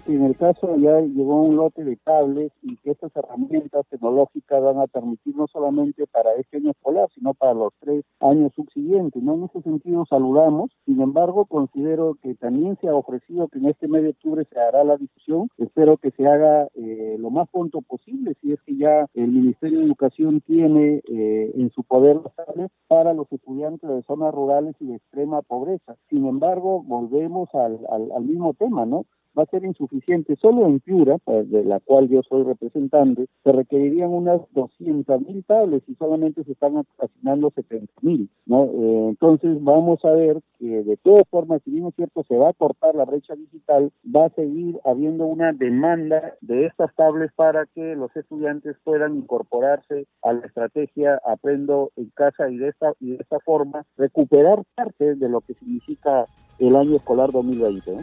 que 0.04 0.12
en 0.12 0.24
el 0.24 0.36
caso 0.36 0.76
ya 0.76 0.98
llegó 1.02 1.42
un 1.42 1.54
lote 1.54 1.84
de 1.84 1.94
tablets 1.98 2.52
y 2.62 2.76
que 2.78 2.90
estas 2.90 3.14
herramientas 3.14 3.86
tecnológicas 3.88 4.60
van 4.60 4.80
a 4.80 4.88
permitir 4.88 5.36
no 5.36 5.46
solamente 5.46 6.08
para 6.08 6.34
este 6.34 6.56
año 6.56 6.72
escolar, 6.72 7.08
sino 7.14 7.32
para 7.34 7.54
los 7.54 7.72
tres 7.78 8.04
años 8.18 8.50
subsiguientes. 8.56 9.22
¿no? 9.22 9.34
En 9.34 9.44
ese 9.44 9.62
sentido 9.62 10.04
saludamos, 10.06 10.72
sin 10.84 11.00
embargo 11.00 11.44
considero 11.44 12.16
que 12.20 12.34
también 12.34 12.76
se 12.80 12.88
ha 12.88 12.94
ofrecido 12.96 13.46
que 13.46 13.60
en 13.60 13.66
este 13.66 13.86
mes 13.86 14.02
de 14.02 14.08
octubre 14.08 14.44
se 14.52 14.58
hará 14.58 14.82
la 14.82 14.96
discusión. 14.96 15.48
Espero 15.58 15.96
que 15.96 16.10
se 16.10 16.26
haga 16.26 16.66
eh, 16.74 17.14
lo 17.16 17.30
más 17.30 17.48
pronto 17.50 17.82
posible, 17.82 18.34
si 18.40 18.52
es 18.52 18.60
que 18.62 18.76
ya 18.78 19.06
el 19.14 19.28
Ministerio 19.28 19.78
de 19.78 19.84
Educación 19.84 20.40
tiene 20.40 21.02
eh, 21.08 21.52
en 21.54 21.70
su 21.70 21.84
poder 21.84 22.16
las 22.16 22.34
tablets 22.34 22.74
para 22.88 23.14
los 23.14 23.30
estudiantes 23.30 23.88
de 23.88 24.02
zonas 24.02 24.34
rurales 24.34 24.74
y 24.80 24.86
de 24.86 24.96
extrema 24.96 25.40
pobreza. 25.42 25.94
Sin 26.08 26.26
embargo, 26.26 26.82
volvemos 26.82 27.48
al, 27.54 27.78
al, 27.88 28.10
al 28.10 28.24
mismo 28.24 28.54
tema, 28.54 28.84
¿no? 28.86 29.04
Va 29.38 29.44
a 29.44 29.46
ser 29.46 29.64
insuficiente. 29.64 30.36
Solo 30.36 30.66
en 30.66 30.80
Piura, 30.80 31.18
de 31.26 31.64
la 31.64 31.80
cual 31.80 32.08
yo 32.08 32.22
soy 32.28 32.42
representante, 32.42 33.26
se 33.44 33.52
requerirían 33.52 34.10
unas 34.10 34.40
200 34.52 35.20
mil 35.22 35.44
tablets 35.44 35.88
y 35.88 35.94
solamente 35.94 36.44
se 36.44 36.52
están 36.52 36.84
asignando 36.98 37.50
70 37.54 37.92
mil. 38.02 38.28
¿no? 38.46 38.64
Eh, 38.64 39.08
entonces 39.10 39.62
vamos 39.62 40.04
a 40.04 40.10
ver 40.10 40.40
que 40.58 40.82
de 40.82 40.96
todas 40.96 41.24
formas, 41.30 41.62
si 41.64 41.70
bien 41.70 41.86
es 41.86 41.94
cierto, 41.94 42.24
se 42.24 42.36
va 42.36 42.50
a 42.50 42.54
cortar 42.54 42.94
la 42.94 43.04
brecha 43.04 43.34
digital, 43.34 43.92
va 44.04 44.26
a 44.26 44.30
seguir 44.30 44.78
habiendo 44.84 45.26
una 45.26 45.52
demanda 45.52 46.34
de 46.40 46.66
estas 46.66 46.94
tablets 46.94 47.32
para 47.34 47.66
que 47.66 47.94
los 47.96 48.14
estudiantes 48.16 48.76
puedan 48.84 49.16
incorporarse 49.16 50.06
a 50.22 50.32
la 50.32 50.46
estrategia 50.46 51.20
Aprendo 51.24 51.92
en 51.96 52.10
casa 52.14 52.50
y 52.50 52.56
de 52.56 52.68
esta, 52.68 52.92
y 53.00 53.10
de 53.10 53.16
esta 53.16 53.38
forma 53.40 53.84
recuperar 53.96 54.62
parte 54.74 55.14
de 55.14 55.28
lo 55.28 55.40
que 55.40 55.54
significa 55.54 56.26
el 56.58 56.76
año 56.76 56.96
escolar 56.96 57.30
2020. 57.30 57.96
¿no? 57.96 58.02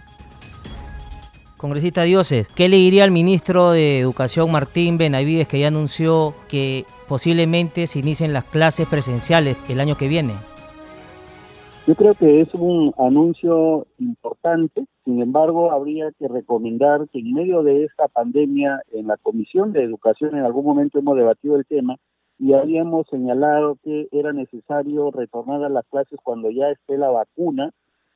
Congresista 1.58 2.04
Dioses, 2.04 2.50
¿qué 2.50 2.70
le 2.70 2.78
diría 2.78 3.04
al 3.04 3.10
ministro 3.10 3.72
de 3.72 4.00
Educación 4.00 4.52
Martín 4.52 5.00
Benavides 5.00 5.48
que 5.48 5.60
ya 5.60 5.70
anunció 5.70 6.36
que 6.48 6.86
posiblemente 7.08 7.88
se 7.88 7.98
inicien 7.98 8.32
las 8.32 8.44
clases 8.44 8.88
presenciales 8.88 9.58
el 9.68 9.80
año 9.80 9.98
que 9.98 10.08
viene? 10.08 10.34
Yo 11.88 11.96
creo 11.96 12.14
que 12.14 12.42
es 12.42 12.54
un 12.54 12.94
anuncio 13.00 13.88
importante, 13.98 14.86
sin 15.04 15.20
embargo 15.20 15.72
habría 15.72 16.12
que 16.20 16.28
recomendar 16.28 17.08
que 17.12 17.20
en 17.20 17.34
medio 17.34 17.64
de 17.64 17.86
esta 17.86 18.08
pandemia 18.08 18.82
en 18.92 19.08
la 19.08 19.18
Comisión 19.18 19.74
de 19.74 19.84
Educación 19.84 20.36
en 20.36 20.44
algún 20.44 20.66
momento 20.66 21.00
hemos 21.00 21.18
debatido 21.18 21.56
el 21.56 21.66
tema 21.66 21.96
y 22.38 22.54
habíamos 22.54 23.08
señalado 23.10 23.78
que 23.84 24.10
era 24.12 24.32
necesario 24.32 25.10
retornar 25.10 25.64
a 25.64 25.70
las 25.70 25.88
clases 25.88 26.20
cuando 26.22 26.52
ya 26.52 26.70
esté 26.70 27.00
la 27.00 27.10
vacuna 27.10 27.72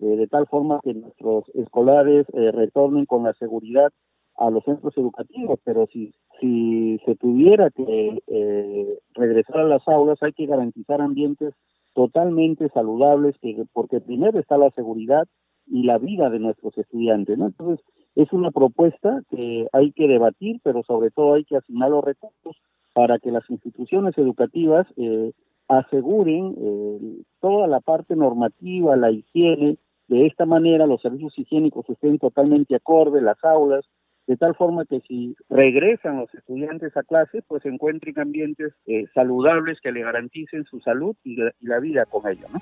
de 0.05 0.27
tal 0.27 0.47
forma 0.47 0.79
que 0.83 0.93
nuestros 0.93 1.45
escolares 1.53 2.25
eh, 2.33 2.51
retornen 2.51 3.05
con 3.05 3.23
la 3.23 3.33
seguridad 3.33 3.91
a 4.37 4.49
los 4.49 4.63
centros 4.63 4.97
educativos, 4.97 5.59
pero 5.63 5.87
si, 5.91 6.13
si 6.39 6.99
se 7.05 7.15
tuviera 7.15 7.69
que 7.69 8.21
eh, 8.27 8.99
regresar 9.13 9.59
a 9.59 9.65
las 9.65 9.87
aulas 9.87 10.21
hay 10.21 10.33
que 10.33 10.47
garantizar 10.47 11.01
ambientes 11.01 11.53
totalmente 11.93 12.69
saludables, 12.69 13.35
que, 13.41 13.65
porque 13.73 13.99
primero 13.99 14.39
está 14.39 14.57
la 14.57 14.71
seguridad 14.71 15.27
y 15.67 15.83
la 15.83 15.97
vida 15.97 16.29
de 16.29 16.39
nuestros 16.39 16.77
estudiantes. 16.77 17.37
¿no? 17.37 17.47
Entonces, 17.47 17.85
es 18.15 18.31
una 18.33 18.51
propuesta 18.51 19.21
que 19.29 19.67
hay 19.71 19.91
que 19.91 20.07
debatir, 20.07 20.59
pero 20.63 20.83
sobre 20.83 21.11
todo 21.11 21.35
hay 21.35 21.45
que 21.45 21.57
asignar 21.57 21.91
los 21.91 22.03
recursos 22.03 22.57
para 22.93 23.19
que 23.19 23.31
las 23.31 23.49
instituciones 23.49 24.17
educativas 24.17 24.87
eh, 24.97 25.31
aseguren 25.67 26.55
eh, 26.57 27.23
toda 27.39 27.67
la 27.67 27.79
parte 27.79 28.15
normativa, 28.15 28.95
la 28.97 29.11
higiene, 29.11 29.77
de 30.11 30.27
esta 30.27 30.45
manera 30.45 30.85
los 30.85 31.01
servicios 31.01 31.33
higiénicos 31.39 31.89
estén 31.89 32.19
totalmente 32.19 32.75
acorde, 32.75 33.21
las 33.21 33.41
aulas, 33.45 33.85
de 34.27 34.35
tal 34.35 34.53
forma 34.55 34.83
que 34.85 34.99
si 35.07 35.35
regresan 35.49 36.17
los 36.17 36.33
estudiantes 36.33 36.95
a 36.97 37.03
clase, 37.03 37.41
pues 37.47 37.65
encuentren 37.65 38.19
ambientes 38.19 38.73
eh, 38.87 39.05
saludables 39.13 39.79
que 39.81 39.93
le 39.93 40.01
garanticen 40.01 40.65
su 40.65 40.81
salud 40.81 41.15
y, 41.23 41.37
la 41.61 41.79
vida 41.79 42.05
con 42.05 42.29
ellos, 42.29 42.51
¿no? 42.51 42.59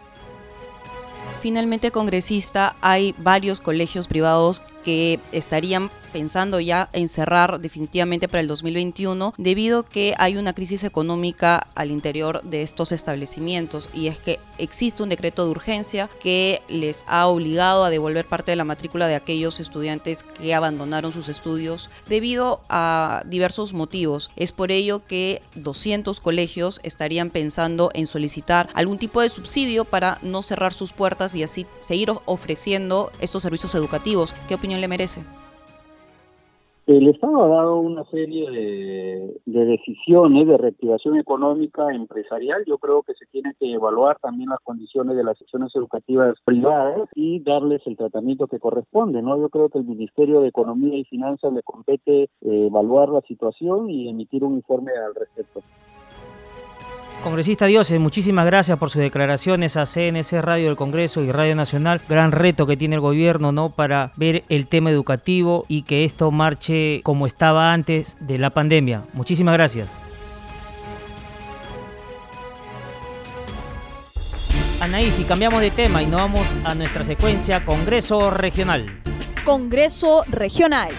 Finalmente, 1.42 1.90
congresista, 1.90 2.76
hay 2.82 3.16
varios 3.18 3.62
colegios 3.62 4.08
privados 4.08 4.62
que 4.90 5.20
estarían 5.32 5.92
pensando 6.10 6.60
ya 6.60 6.90
en 6.94 7.08
cerrar 7.08 7.60
definitivamente 7.60 8.28
para 8.28 8.42
el 8.42 8.48
2021 8.48 9.36
debido 9.38 9.82
a 9.82 9.86
que 9.86 10.16
hay 10.18 10.36
una 10.38 10.54
crisis 10.54 10.84
económica 10.84 11.68
al 11.76 11.92
interior 11.92 12.42
de 12.42 12.64
estos 12.64 12.92
establecimientos 12.92 13.92
y 13.94 14.08
es 14.08 14.18
que 14.18 14.40
existe 14.58 15.04
un 15.04 15.10
decreto 15.10 15.46
de 15.46 15.52
urgencia 15.52 16.10
que 16.24 16.64
les 16.70 17.06
ha 17.08 17.28
obligado 17.28 17.84
a 17.84 17.92
devolver 17.92 18.26
parte 18.26 18.52
de 18.52 18.56
la 18.56 18.64
matrícula 18.64 19.08
de 19.08 19.14
aquellos 19.14 19.60
estudiantes 19.60 20.24
que 20.24 20.56
abandonaron 20.56 21.12
sus 21.12 21.30
estudios 21.30 21.92
debido 22.08 22.62
a 22.68 23.22
diversos 23.28 23.74
motivos. 23.74 24.32
Es 24.36 24.52
por 24.52 24.72
ello 24.72 25.06
que 25.06 25.44
200 25.54 26.20
colegios 26.20 26.80
estarían 26.82 27.30
pensando 27.30 27.92
en 27.94 28.08
solicitar 28.08 28.70
algún 28.74 28.98
tipo 28.98 29.22
de 29.22 29.30
subsidio 29.30 29.86
para 29.86 30.18
no 30.24 30.42
cerrar 30.42 30.74
sus 30.74 30.94
puertas 30.94 31.36
y 31.36 31.44
así 31.44 31.68
seguir 31.78 32.12
ofreciendo 32.26 33.12
estos 33.22 33.44
servicios 33.44 33.76
educativos. 33.76 34.34
¿Qué 34.48 34.56
opinión 34.56 34.79
le 34.80 34.88
merece? 34.88 35.22
El 36.90 37.08
Estado 37.08 37.44
ha 37.44 37.48
dado 37.50 37.80
una 37.82 38.04
serie 38.06 38.50
de, 38.50 39.40
de, 39.46 39.66
decisiones 39.66 40.48
de 40.48 40.58
reactivación 40.58 41.18
económica 41.18 41.94
empresarial. 41.94 42.64
Yo 42.66 42.80
creo 42.80 43.04
que 43.04 43.14
se 43.14 43.28
tiene 43.28 43.54
que 43.60 43.72
evaluar 43.72 44.18
también 44.20 44.50
las 44.50 44.60
condiciones 44.64 45.16
de 45.16 45.24
las 45.24 45.38
secciones 45.38 45.72
educativas 45.76 46.36
privadas 46.46 47.08
y 47.14 47.42
darles 47.42 47.84
el 47.86 47.96
tratamiento 47.96 48.48
que 48.48 48.58
corresponde. 48.58 49.22
¿no? 49.22 49.38
Yo 49.38 49.50
creo 49.50 49.70
que 49.70 49.78
el 49.78 49.86
Ministerio 49.86 50.42
de 50.42 50.48
Economía 50.48 50.98
y 50.98 51.04
Finanzas 51.04 51.54
le 51.54 51.62
compete 51.62 52.24
eh, 52.24 52.30
evaluar 52.42 53.10
la 53.10 53.22
situación 53.22 53.88
y 53.92 54.10
emitir 54.10 54.44
un 54.44 54.56
informe 54.56 54.92
al 54.94 55.14
respecto. 55.14 55.62
Congresista 57.24 57.66
Dioses, 57.66 58.00
muchísimas 58.00 58.46
gracias 58.46 58.78
por 58.78 58.90
sus 58.90 59.02
declaraciones 59.02 59.76
a 59.76 59.86
CNC 59.86 60.42
Radio 60.42 60.68
del 60.68 60.78
Congreso 60.78 61.22
y 61.22 61.32
Radio 61.32 61.54
Nacional. 61.54 62.02
Gran 62.08 62.32
reto 62.32 62.66
que 62.66 62.78
tiene 62.78 62.96
el 62.96 63.02
gobierno, 63.02 63.52
¿no? 63.52 63.70
Para 63.72 64.14
ver 64.16 64.46
el 64.48 64.68
tema 64.68 64.90
educativo 64.90 65.66
y 65.68 65.82
que 65.82 66.06
esto 66.06 66.32
marche 66.32 67.02
como 67.04 67.28
estaba 67.28 67.74
antes 67.74 68.18
de 68.22 68.38
la 68.38 68.52
pandemia. 68.52 69.04
Muchísimas 69.12 69.54
gracias. 69.54 69.90
Anaís, 74.80 75.20
y 75.20 75.26
cambiamos 75.26 75.60
de 75.60 75.72
tema 75.72 76.02
y 76.02 76.06
nos 76.06 76.22
vamos 76.22 76.48
a 76.64 76.74
nuestra 76.74 77.04
secuencia 77.04 77.66
Congreso 77.66 78.30
Regional. 78.30 79.02
Congreso 79.44 80.24
Regional. 80.30 80.90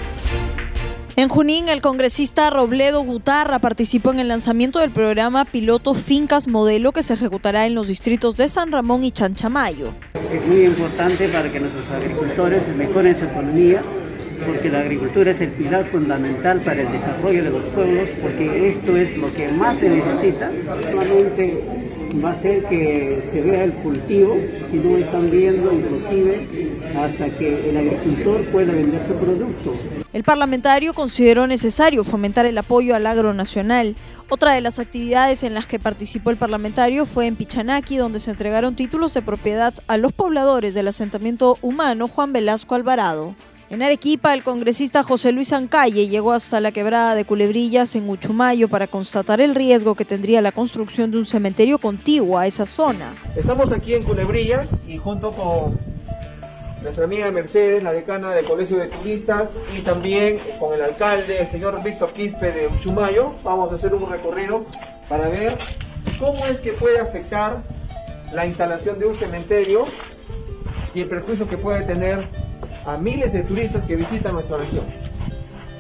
En 1.16 1.28
Junín, 1.28 1.68
el 1.68 1.80
congresista 1.80 2.50
Robledo 2.50 3.02
Gutarra 3.02 3.58
participó 3.58 4.12
en 4.12 4.20
el 4.20 4.28
lanzamiento 4.28 4.78
del 4.78 4.90
programa 4.90 5.44
piloto 5.44 5.92
Fincas 5.94 6.46
Modelo 6.46 6.92
que 6.92 7.02
se 7.02 7.14
ejecutará 7.14 7.66
en 7.66 7.74
los 7.74 7.88
distritos 7.88 8.36
de 8.36 8.48
San 8.48 8.70
Ramón 8.70 9.02
y 9.02 9.10
Chanchamayo. 9.10 9.92
Es 10.32 10.46
muy 10.46 10.64
importante 10.64 11.28
para 11.28 11.50
que 11.50 11.60
nuestros 11.60 11.90
agricultores 11.90 12.62
mejoren 12.76 13.18
su 13.18 13.24
economía, 13.24 13.82
porque 14.46 14.70
la 14.70 14.80
agricultura 14.80 15.32
es 15.32 15.40
el 15.40 15.50
pilar 15.50 15.86
fundamental 15.86 16.60
para 16.60 16.80
el 16.80 16.92
desarrollo 16.92 17.44
de 17.44 17.50
los 17.50 17.64
pueblos, 17.74 18.08
porque 18.22 18.68
esto 18.68 18.96
es 18.96 19.16
lo 19.18 19.32
que 19.34 19.48
más 19.48 19.78
se 19.78 19.90
necesita. 19.90 20.50
Va 22.24 22.32
a 22.32 22.34
ser 22.34 22.64
que 22.64 23.22
se 23.30 23.40
vea 23.42 23.64
el 23.64 23.74
cultivo, 23.74 24.36
si 24.70 24.76
no 24.78 24.96
están 24.96 25.30
viendo 25.30 25.72
inclusive 25.72 26.70
hasta 26.96 27.30
que 27.30 27.70
el 27.70 27.76
agricultor 27.76 28.44
pueda 28.46 28.72
vender 28.72 29.00
su 29.06 29.14
producto. 29.14 29.74
El 30.12 30.24
parlamentario 30.24 30.92
consideró 30.92 31.46
necesario 31.46 32.02
fomentar 32.02 32.46
el 32.46 32.58
apoyo 32.58 32.96
al 32.96 33.06
agro 33.06 33.32
nacional. 33.32 33.94
Otra 34.28 34.52
de 34.52 34.60
las 34.60 34.78
actividades 34.78 35.42
en 35.44 35.54
las 35.54 35.66
que 35.66 35.78
participó 35.78 36.30
el 36.30 36.36
parlamentario 36.36 37.06
fue 37.06 37.26
en 37.26 37.36
Pichanaki, 37.36 37.96
donde 37.96 38.20
se 38.20 38.30
entregaron 38.30 38.74
títulos 38.74 39.14
de 39.14 39.22
propiedad 39.22 39.74
a 39.86 39.96
los 39.96 40.12
pobladores 40.12 40.74
del 40.74 40.88
asentamiento 40.88 41.58
humano 41.62 42.08
Juan 42.08 42.32
Velasco 42.32 42.74
Alvarado. 42.74 43.34
En 43.70 43.84
Arequipa, 43.84 44.34
el 44.34 44.42
congresista 44.42 45.04
José 45.04 45.30
Luis 45.30 45.52
Ancalle 45.52 46.08
llegó 46.08 46.32
hasta 46.32 46.60
la 46.60 46.72
quebrada 46.72 47.14
de 47.14 47.24
Culebrillas 47.24 47.94
en 47.94 48.10
Uchumayo 48.10 48.68
para 48.68 48.88
constatar 48.88 49.40
el 49.40 49.54
riesgo 49.54 49.94
que 49.94 50.04
tendría 50.04 50.42
la 50.42 50.50
construcción 50.50 51.12
de 51.12 51.18
un 51.18 51.24
cementerio 51.24 51.78
contiguo 51.78 52.36
a 52.36 52.48
esa 52.48 52.66
zona. 52.66 53.14
Estamos 53.36 53.70
aquí 53.70 53.94
en 53.94 54.02
Culebrillas 54.02 54.70
y 54.88 54.96
junto 54.96 55.30
con 55.30 55.78
nuestra 56.82 57.04
amiga 57.04 57.30
Mercedes, 57.30 57.80
la 57.80 57.92
decana 57.92 58.32
del 58.32 58.44
Colegio 58.44 58.76
de 58.76 58.88
Turistas, 58.88 59.56
y 59.78 59.82
también 59.82 60.40
con 60.58 60.74
el 60.74 60.82
alcalde, 60.82 61.40
el 61.40 61.48
señor 61.48 61.80
Víctor 61.84 62.12
Quispe 62.12 62.50
de 62.50 62.66
Uchumayo, 62.66 63.34
vamos 63.44 63.70
a 63.70 63.76
hacer 63.76 63.94
un 63.94 64.10
recorrido 64.10 64.66
para 65.08 65.28
ver 65.28 65.56
cómo 66.18 66.44
es 66.46 66.60
que 66.60 66.72
puede 66.72 66.98
afectar 66.98 67.62
la 68.32 68.46
instalación 68.46 68.98
de 68.98 69.06
un 69.06 69.14
cementerio 69.14 69.84
y 70.92 71.02
el 71.02 71.08
perjuicio 71.08 71.48
que 71.48 71.56
puede 71.56 71.82
tener 71.82 72.26
a 72.86 72.96
miles 72.96 73.32
de 73.32 73.42
turistas 73.42 73.84
que 73.84 73.96
visitan 73.96 74.34
nuestra 74.34 74.56
región. 74.56 74.84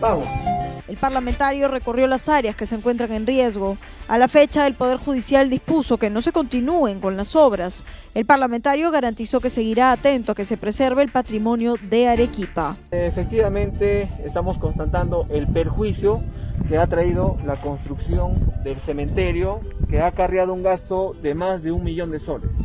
Vamos. 0.00 0.26
El 0.88 0.96
parlamentario 0.96 1.68
recorrió 1.68 2.08
las 2.08 2.28
áreas 2.28 2.56
que 2.56 2.66
se 2.66 2.74
encuentran 2.74 3.12
en 3.12 3.24
riesgo. 3.24 3.78
A 4.08 4.18
la 4.18 4.26
fecha, 4.26 4.66
el 4.66 4.74
Poder 4.74 4.98
Judicial 4.98 5.48
dispuso 5.48 5.98
que 5.98 6.10
no 6.10 6.20
se 6.20 6.32
continúen 6.32 7.00
con 7.00 7.16
las 7.16 7.36
obras. 7.36 7.84
El 8.12 8.26
parlamentario 8.26 8.90
garantizó 8.90 9.38
que 9.38 9.50
seguirá 9.50 9.92
atento 9.92 10.32
a 10.32 10.34
que 10.34 10.44
se 10.44 10.56
preserve 10.56 11.02
el 11.04 11.10
patrimonio 11.10 11.76
de 11.88 12.08
Arequipa. 12.08 12.76
Efectivamente, 12.90 14.08
estamos 14.24 14.58
constatando 14.58 15.26
el 15.30 15.46
perjuicio 15.46 16.24
que 16.68 16.76
ha 16.76 16.88
traído 16.88 17.36
la 17.46 17.54
construcción 17.60 18.52
del 18.64 18.80
cementerio, 18.80 19.60
que 19.88 20.00
ha 20.00 20.06
acarreado 20.06 20.54
un 20.54 20.64
gasto 20.64 21.14
de 21.22 21.34
más 21.36 21.62
de 21.62 21.70
un 21.70 21.84
millón 21.84 22.10
de 22.10 22.18
soles. 22.18 22.56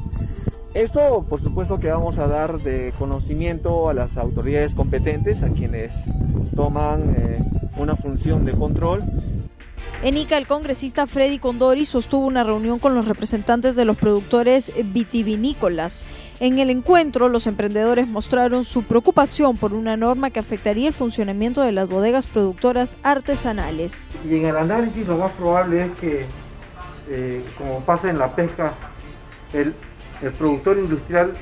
Esto, 0.75 1.25
por 1.29 1.39
supuesto, 1.39 1.79
que 1.79 1.87
vamos 1.87 2.17
a 2.17 2.27
dar 2.27 2.59
de 2.59 2.93
conocimiento 2.99 3.87
a 3.87 3.93
las 3.93 4.17
autoridades 4.17 4.75
competentes, 4.75 5.41
a 5.41 5.47
quienes 5.47 5.93
toman 6.53 7.15
eh, 7.17 7.39
una 7.77 7.95
función 7.95 8.43
de 8.43 8.51
control. 8.51 9.01
En 10.03 10.17
Ica, 10.17 10.37
el 10.37 10.47
congresista 10.47 11.07
Freddy 11.07 11.39
Condori 11.39 11.85
sostuvo 11.85 12.27
una 12.27 12.43
reunión 12.43 12.79
con 12.79 12.93
los 12.93 13.07
representantes 13.07 13.77
de 13.77 13.85
los 13.85 13.95
productores 13.95 14.73
vitivinícolas. 14.87 16.05
En 16.41 16.59
el 16.59 16.69
encuentro, 16.69 17.29
los 17.29 17.47
emprendedores 17.47 18.09
mostraron 18.09 18.65
su 18.65 18.83
preocupación 18.83 19.55
por 19.55 19.73
una 19.73 19.95
norma 19.95 20.29
que 20.29 20.41
afectaría 20.41 20.89
el 20.89 20.93
funcionamiento 20.93 21.61
de 21.61 21.71
las 21.71 21.87
bodegas 21.87 22.27
productoras 22.27 22.97
artesanales. 23.01 24.09
Y 24.29 24.35
en 24.35 24.47
el 24.47 24.57
análisis 24.57 25.07
lo 25.07 25.19
más 25.19 25.31
probable 25.31 25.85
es 25.85 25.91
que, 25.93 26.25
eh, 27.07 27.41
como 27.57 27.79
pasa 27.79 28.09
en 28.09 28.19
la 28.19 28.35
pesca, 28.35 28.73
el 29.53 29.73
el 30.25 30.33
productor 30.33 30.77
industrial 30.77 31.33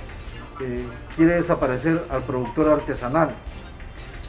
eh, 0.61 0.85
quiere 1.15 1.35
desaparecer 1.35 2.05
al 2.09 2.23
productor 2.23 2.69
artesanal. 2.69 3.33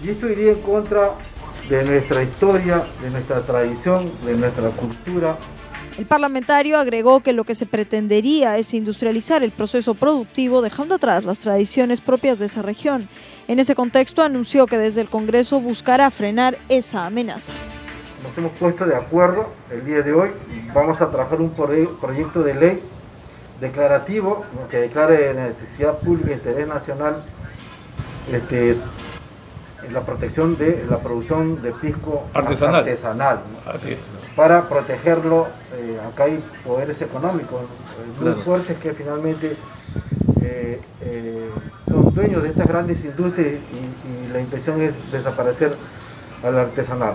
Y 0.02 0.11
esto 0.11 0.28
iría 0.28 0.52
en 0.52 0.61
contra 0.61 1.12
de 1.68 1.84
nuestra 1.84 2.23
historia, 2.23 2.84
de 3.02 3.11
nuestra 3.11 3.40
tradición, 3.42 4.11
de 4.25 4.37
nuestra 4.37 4.68
cultura. 4.70 5.37
El 5.99 6.06
parlamentario 6.06 6.78
agregó 6.78 7.20
que 7.20 7.32
lo 7.32 7.44
que 7.44 7.54
se 7.54 7.66
pretendería 7.66 8.58
es 8.58 8.75
industrializar 8.75 9.42
el 9.44 9.52
proceso 9.52 9.94
productivo 9.94 10.61
dejando 10.61 10.96
atrás 10.96 11.25
las 11.25 11.38
tradiciones 11.38 12.00
propias 12.00 12.38
de 12.38 12.46
esa 12.46 12.62
región. 12.62 13.08
En 13.46 13.61
ese 13.61 13.75
contexto 13.75 14.23
anunció 14.23 14.66
que 14.66 14.76
desde 14.76 15.00
el 15.00 15.08
Congreso 15.08 15.61
buscará 15.61 16.11
frenar 16.11 16.58
esa 16.68 17.06
amenaza. 17.06 17.52
Nos 18.25 18.37
hemos 18.37 18.52
puesto 18.58 18.87
de 18.87 18.96
acuerdo 18.96 19.52
el 19.70 19.84
día 19.84 20.02
de 20.02 20.12
hoy, 20.12 20.30
vamos 20.75 21.00
a 21.00 21.11
trabajar 21.11 21.40
un 21.40 21.50
proyecto 21.50 22.42
de 22.42 22.54
ley 22.54 22.80
declarativo 23.61 24.44
que 24.70 24.78
declare 24.78 25.34
necesidad 25.34 25.99
pública 25.99 26.30
e 26.30 26.34
interés 26.34 26.66
nacional 26.66 27.23
este, 28.32 28.76
la 29.92 30.00
protección 30.02 30.56
de 30.56 30.84
la 30.88 30.99
producción 30.99 31.62
de 31.62 31.73
pisco 31.73 32.25
artesanal, 32.32 33.40
para 34.37 34.68
protegerlo. 34.68 35.46
Eh, 35.76 35.99
acá 36.08 36.25
hay 36.25 36.42
poderes 36.64 37.02
económicos 37.02 37.62
muy 38.20 38.32
fuertes 38.42 38.78
que 38.78 38.92
finalmente 38.92 39.56
eh, 40.42 40.80
eh, 41.02 41.50
son 41.88 42.14
dueños 42.14 42.42
de 42.42 42.50
estas 42.50 42.66
grandes 42.66 43.04
industrias 43.04 43.54
y 43.54 44.32
la 44.32 44.40
intención 44.40 44.80
es 44.80 45.11
desaparecer 45.12 45.76
al 46.42 46.58
artesanal. 46.58 47.14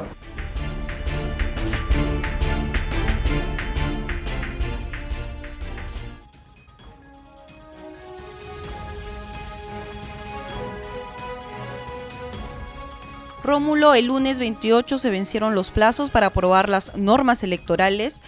Rómulo, 13.50 13.96
el 13.96 14.06
lunes 14.06 14.38
28 14.38 15.00
se 15.00 15.10
vencieron 15.10 15.56
los 15.56 15.72
plazos 15.72 16.12
para 16.12 16.28
aprobar 16.28 16.70
las 16.70 16.96
normas 16.96 17.44
electorales 17.44 18.22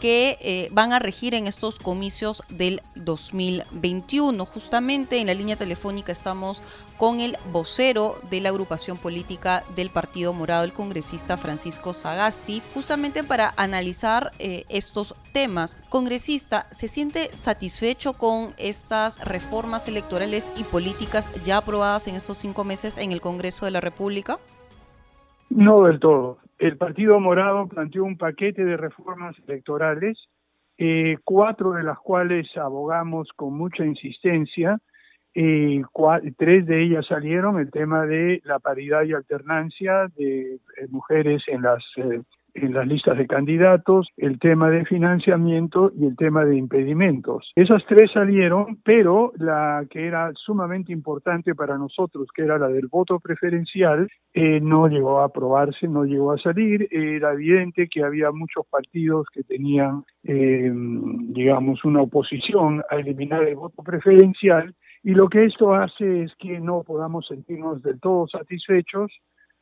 que 0.00 0.36
eh, 0.40 0.68
van 0.72 0.92
a 0.92 0.98
regir 0.98 1.32
en 1.36 1.46
estos 1.46 1.78
comicios 1.78 2.42
del 2.48 2.82
2021. 2.96 4.44
Justamente 4.44 5.20
en 5.20 5.28
la 5.28 5.34
línea 5.34 5.54
telefónica 5.54 6.10
estamos 6.10 6.60
con 6.98 7.20
el 7.20 7.38
vocero 7.52 8.18
de 8.30 8.40
la 8.40 8.48
agrupación 8.48 8.98
política 8.98 9.62
del 9.76 9.90
Partido 9.90 10.32
Morado, 10.32 10.64
el 10.64 10.72
congresista 10.72 11.36
Francisco 11.36 11.92
Sagasti, 11.92 12.60
justamente 12.74 13.22
para 13.22 13.54
analizar 13.56 14.32
eh, 14.40 14.64
estos 14.70 15.14
temas. 15.32 15.76
Congresista, 15.88 16.66
¿se 16.72 16.88
siente 16.88 17.30
satisfecho 17.36 18.14
con 18.14 18.52
estas 18.58 19.20
reformas 19.20 19.86
electorales 19.86 20.52
y 20.56 20.64
políticas 20.64 21.30
ya 21.44 21.58
aprobadas 21.58 22.08
en 22.08 22.16
estos 22.16 22.38
cinco 22.38 22.64
meses 22.64 22.98
en 22.98 23.12
el 23.12 23.20
Congreso 23.20 23.66
de 23.66 23.70
la 23.70 23.80
República? 23.80 24.40
No 25.54 25.84
del 25.84 26.00
todo. 26.00 26.38
El 26.58 26.76
Partido 26.76 27.20
Morado 27.20 27.68
planteó 27.68 28.02
un 28.02 28.18
paquete 28.18 28.64
de 28.64 28.76
reformas 28.76 29.36
electorales, 29.46 30.18
eh, 30.78 31.16
cuatro 31.22 31.74
de 31.74 31.84
las 31.84 31.96
cuales 31.98 32.48
abogamos 32.56 33.28
con 33.36 33.56
mucha 33.56 33.84
insistencia. 33.84 34.80
Eh, 35.32 35.80
tres 36.36 36.66
de 36.66 36.82
ellas 36.82 37.06
salieron, 37.06 37.60
el 37.60 37.70
tema 37.70 38.04
de 38.04 38.42
la 38.44 38.58
paridad 38.58 39.04
y 39.04 39.12
alternancia 39.12 40.08
de 40.16 40.54
eh, 40.54 40.58
mujeres 40.88 41.44
en 41.46 41.62
las 41.62 41.84
en 42.54 42.72
las 42.72 42.86
listas 42.86 43.18
de 43.18 43.26
candidatos, 43.26 44.08
el 44.16 44.38
tema 44.38 44.70
de 44.70 44.84
financiamiento 44.84 45.92
y 45.96 46.06
el 46.06 46.16
tema 46.16 46.44
de 46.44 46.56
impedimentos. 46.56 47.52
Esas 47.54 47.84
tres 47.86 48.10
salieron, 48.12 48.78
pero 48.84 49.32
la 49.36 49.84
que 49.90 50.06
era 50.06 50.32
sumamente 50.34 50.92
importante 50.92 51.54
para 51.54 51.76
nosotros, 51.76 52.28
que 52.34 52.42
era 52.42 52.58
la 52.58 52.68
del 52.68 52.88
voto 52.88 53.20
preferencial, 53.20 54.08
eh, 54.32 54.60
no 54.60 54.88
llegó 54.88 55.20
a 55.20 55.26
aprobarse, 55.26 55.88
no 55.88 56.04
llegó 56.04 56.32
a 56.32 56.38
salir. 56.38 56.88
Era 56.90 57.32
evidente 57.32 57.88
que 57.88 58.02
había 58.02 58.30
muchos 58.30 58.66
partidos 58.66 59.26
que 59.32 59.42
tenían, 59.42 60.04
eh, 60.22 60.72
digamos, 60.72 61.84
una 61.84 62.02
oposición 62.02 62.82
a 62.90 62.96
eliminar 62.96 63.42
el 63.44 63.56
voto 63.56 63.82
preferencial 63.82 64.74
y 65.06 65.12
lo 65.12 65.28
que 65.28 65.44
esto 65.44 65.74
hace 65.74 66.22
es 66.22 66.34
que 66.36 66.58
no 66.60 66.82
podamos 66.82 67.26
sentirnos 67.26 67.82
del 67.82 68.00
todo 68.00 68.26
satisfechos 68.26 69.12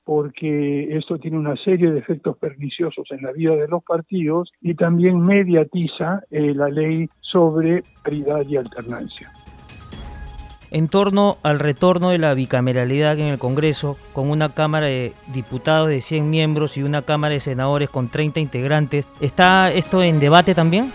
porque 0.04 0.96
esto 0.96 1.18
tiene 1.18 1.38
una 1.38 1.56
serie 1.56 1.90
de 1.90 1.98
efectos 1.98 2.36
perniciosos 2.38 3.06
en 3.10 3.22
la 3.22 3.32
vida 3.32 3.54
de 3.54 3.68
los 3.68 3.82
partidos 3.84 4.50
y 4.60 4.74
también 4.74 5.20
mediatiza 5.20 6.22
eh, 6.30 6.54
la 6.54 6.68
ley 6.68 7.08
sobre 7.20 7.84
paridad 8.02 8.42
y 8.48 8.56
alternancia. 8.56 9.30
En 10.70 10.88
torno 10.88 11.36
al 11.42 11.58
retorno 11.58 12.10
de 12.10 12.18
la 12.18 12.32
bicameralidad 12.32 13.18
en 13.18 13.26
el 13.26 13.38
Congreso, 13.38 13.98
con 14.14 14.30
una 14.30 14.54
Cámara 14.54 14.86
de 14.86 15.12
Diputados 15.30 15.90
de 15.90 16.00
100 16.00 16.30
miembros 16.30 16.78
y 16.78 16.82
una 16.82 17.02
Cámara 17.02 17.34
de 17.34 17.40
Senadores 17.40 17.90
con 17.90 18.08
30 18.08 18.40
integrantes, 18.40 19.06
¿está 19.20 19.70
esto 19.70 20.02
en 20.02 20.18
debate 20.18 20.54
también? 20.54 20.90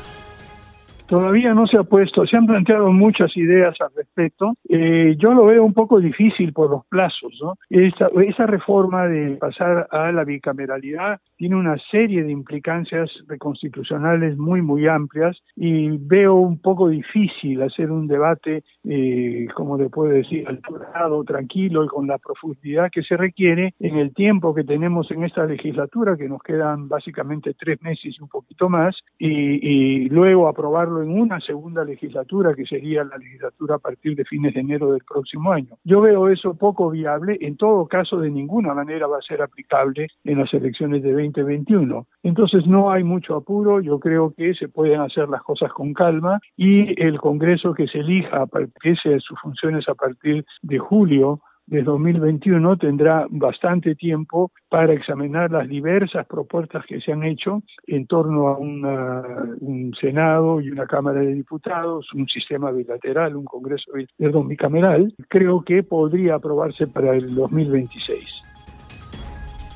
Todavía 1.07 1.53
no 1.53 1.67
se 1.67 1.77
ha 1.77 1.83
puesto, 1.83 2.25
se 2.25 2.35
han 2.35 2.45
planteado 2.45 2.91
muchas 2.91 3.35
ideas 3.37 3.75
al 3.79 3.91
respecto. 3.95 4.55
Eh, 4.67 5.15
yo 5.17 5.33
lo 5.33 5.45
veo 5.45 5.63
un 5.63 5.73
poco 5.73 6.01
difícil 6.01 6.51
por 6.51 6.69
los 6.69 6.85
plazos. 6.87 7.33
¿no? 7.41 7.55
Esa 7.69 8.45
reforma 8.45 9.07
de 9.07 9.37
pasar 9.37 9.87
a 9.89 10.11
la 10.11 10.25
bicameralidad 10.25 11.21
tiene 11.37 11.55
una 11.55 11.77
serie 11.91 12.23
de 12.23 12.31
implicancias 12.31 13.09
constitucionales 13.39 14.37
muy, 14.37 14.61
muy 14.61 14.87
amplias 14.87 15.37
y 15.55 15.97
veo 15.97 16.35
un 16.35 16.59
poco 16.59 16.89
difícil 16.89 17.61
hacer 17.61 17.89
un 17.89 18.07
debate, 18.07 18.63
eh, 18.83 19.47
como 19.55 19.77
le 19.77 19.89
puedo 19.89 20.11
decir, 20.11 20.45
alturado, 20.45 21.23
tranquilo 21.23 21.85
y 21.85 21.87
con 21.87 22.07
la 22.07 22.17
profundidad 22.17 22.89
que 22.91 23.03
se 23.03 23.15
requiere 23.15 23.73
en 23.79 23.97
el 23.97 24.13
tiempo 24.13 24.53
que 24.53 24.65
tenemos 24.65 25.09
en 25.11 25.23
esta 25.23 25.45
legislatura, 25.45 26.17
que 26.17 26.27
nos 26.27 26.43
quedan 26.43 26.89
básicamente 26.89 27.53
tres 27.53 27.81
meses 27.81 28.15
y 28.17 28.21
un 28.21 28.27
poquito 28.27 28.67
más, 28.67 28.97
y 29.19 30.09
luego 30.09 30.47
aprobarlo 30.47 30.96
en 31.01 31.19
una 31.19 31.39
segunda 31.39 31.83
legislatura, 31.83 32.53
que 32.53 32.65
sería 32.65 33.03
la 33.03 33.17
legislatura 33.17 33.75
a 33.75 33.79
partir 33.79 34.15
de 34.15 34.25
fines 34.25 34.53
de 34.53 34.61
enero 34.61 34.91
del 34.91 35.03
próximo 35.03 35.51
año. 35.51 35.77
Yo 35.83 36.01
veo 36.01 36.29
eso 36.29 36.55
poco 36.55 36.89
viable, 36.89 37.37
en 37.41 37.57
todo 37.57 37.87
caso 37.87 38.19
de 38.19 38.29
ninguna 38.29 38.73
manera 38.73 39.07
va 39.07 39.17
a 39.17 39.21
ser 39.21 39.41
aplicable 39.41 40.07
en 40.23 40.39
las 40.39 40.53
elecciones 40.53 41.03
de 41.03 41.11
2021. 41.11 42.07
Entonces 42.23 42.65
no 42.67 42.91
hay 42.91 43.03
mucho 43.03 43.35
apuro, 43.35 43.81
yo 43.81 43.99
creo 43.99 44.33
que 44.35 44.53
se 44.53 44.67
pueden 44.67 45.01
hacer 45.01 45.29
las 45.29 45.43
cosas 45.43 45.71
con 45.73 45.93
calma 45.93 46.39
y 46.55 47.01
el 47.01 47.19
Congreso 47.19 47.73
que 47.73 47.87
se 47.87 47.99
elija, 47.99 48.45
que 48.81 48.95
sea 48.95 49.19
sus 49.19 49.39
funciones 49.39 49.87
a 49.89 49.95
partir 49.95 50.45
de 50.61 50.79
julio, 50.79 51.41
de 51.67 51.83
2021 51.83 52.77
tendrá 52.77 53.27
bastante 53.29 53.95
tiempo 53.95 54.51
para 54.69 54.93
examinar 54.93 55.51
las 55.51 55.67
diversas 55.67 56.25
propuestas 56.25 56.85
que 56.85 56.99
se 57.01 57.11
han 57.11 57.23
hecho 57.23 57.61
en 57.85 58.07
torno 58.07 58.47
a 58.47 58.57
un 58.57 59.93
Senado 59.99 60.61
y 60.61 60.69
una 60.69 60.87
Cámara 60.87 61.19
de 61.19 61.33
Diputados, 61.33 62.07
un 62.13 62.27
sistema 62.27 62.71
bilateral, 62.71 63.35
un 63.35 63.45
Congreso 63.45 63.91
bicameral. 64.17 65.13
Creo 65.27 65.61
que 65.63 65.83
podría 65.83 66.35
aprobarse 66.35 66.87
para 66.87 67.15
el 67.15 67.35
2026 67.35 68.46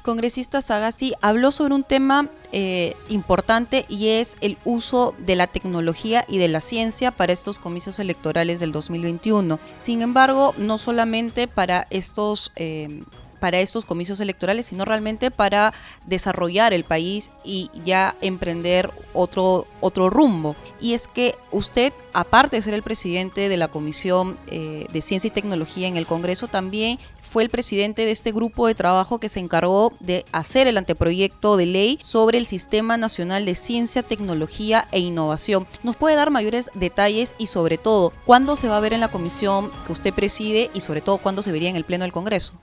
congresista 0.02 0.62
Sagasti 0.62 1.14
habló 1.22 1.52
sobre 1.52 1.74
un 1.74 1.84
tema 1.84 2.30
eh, 2.52 2.96
importante 3.10 3.86
y 3.88 4.10
es 4.10 4.36
el 4.42 4.58
uso 4.66 5.16
de 5.18 5.36
la 5.36 5.48
tecnología 5.48 6.26
y 6.28 6.38
de 6.38 6.48
la 6.48 6.60
ciencia 6.60 7.12
para 7.12 7.34
estos 7.34 7.60
comicios 7.60 8.00
electorales 8.00 8.60
del 8.60 8.72
2021. 8.72 9.60
Sin 9.78 10.02
embargo, 10.02 10.54
no 10.58 10.78
solamente 10.78 11.48
para 11.48 11.88
estos... 11.90 12.52
Eh, 12.56 13.04
para 13.42 13.60
estos 13.60 13.86
comicios 13.86 14.20
electorales, 14.20 14.68
sino 14.68 14.86
realmente 14.86 15.32
para 15.32 15.74
desarrollar 16.06 16.74
el 16.74 16.84
país 16.84 17.32
y 17.44 17.72
ya 17.84 18.16
emprender 18.22 18.92
otro, 19.14 19.66
otro 19.82 20.12
rumbo. 20.12 20.56
Y 20.80 20.94
es 20.94 21.08
que 21.08 21.34
usted, 21.52 21.92
aparte 22.14 22.58
de 22.58 22.62
ser 22.62 22.76
el 22.76 22.84
presidente 22.84 23.50
de 23.50 23.58
la 23.58 23.68
Comisión 23.68 24.38
eh, 24.46 24.86
de 24.94 25.02
Ciencia 25.02 25.30
y 25.30 25.32
Tecnología 25.32 25.88
en 25.88 25.98
el 25.98 26.06
Congreso, 26.06 26.48
también 26.48 27.00
fue 27.32 27.44
el 27.44 27.50
presidente 27.50 28.02
de 28.04 28.12
este 28.12 28.34
grupo 28.34 28.68
de 28.68 28.76
trabajo 28.76 29.18
que 29.22 29.30
se 29.30 29.40
encargó 29.40 29.94
de 30.02 30.26
hacer 30.34 30.68
el 30.68 30.78
anteproyecto 30.78 31.56
de 31.56 31.66
ley 31.66 31.98
sobre 32.02 32.38
el 32.38 32.44
Sistema 32.44 32.98
Nacional 32.98 33.46
de 33.46 33.56
Ciencia, 33.56 34.04
Tecnología 34.04 34.84
e 34.92 35.00
Innovación. 35.00 35.64
¿Nos 35.86 35.96
puede 35.96 36.18
dar 36.18 36.30
mayores 36.30 36.70
detalles 36.76 37.34
y 37.40 37.48
sobre 37.48 37.78
todo 37.78 38.12
cuándo 38.26 38.58
se 38.58 38.68
va 38.68 38.76
a 38.76 38.82
ver 38.82 38.92
en 38.92 39.00
la 39.00 39.08
comisión 39.08 39.72
que 39.86 39.94
usted 39.94 40.14
preside 40.14 40.72
y 40.74 40.82
sobre 40.82 41.00
todo 41.00 41.20
cuándo 41.20 41.42
se 41.42 41.54
vería 41.54 41.70
en 41.70 41.78
el 41.78 41.86
Pleno 41.86 42.04
del 42.04 42.12
Congreso? 42.12 42.60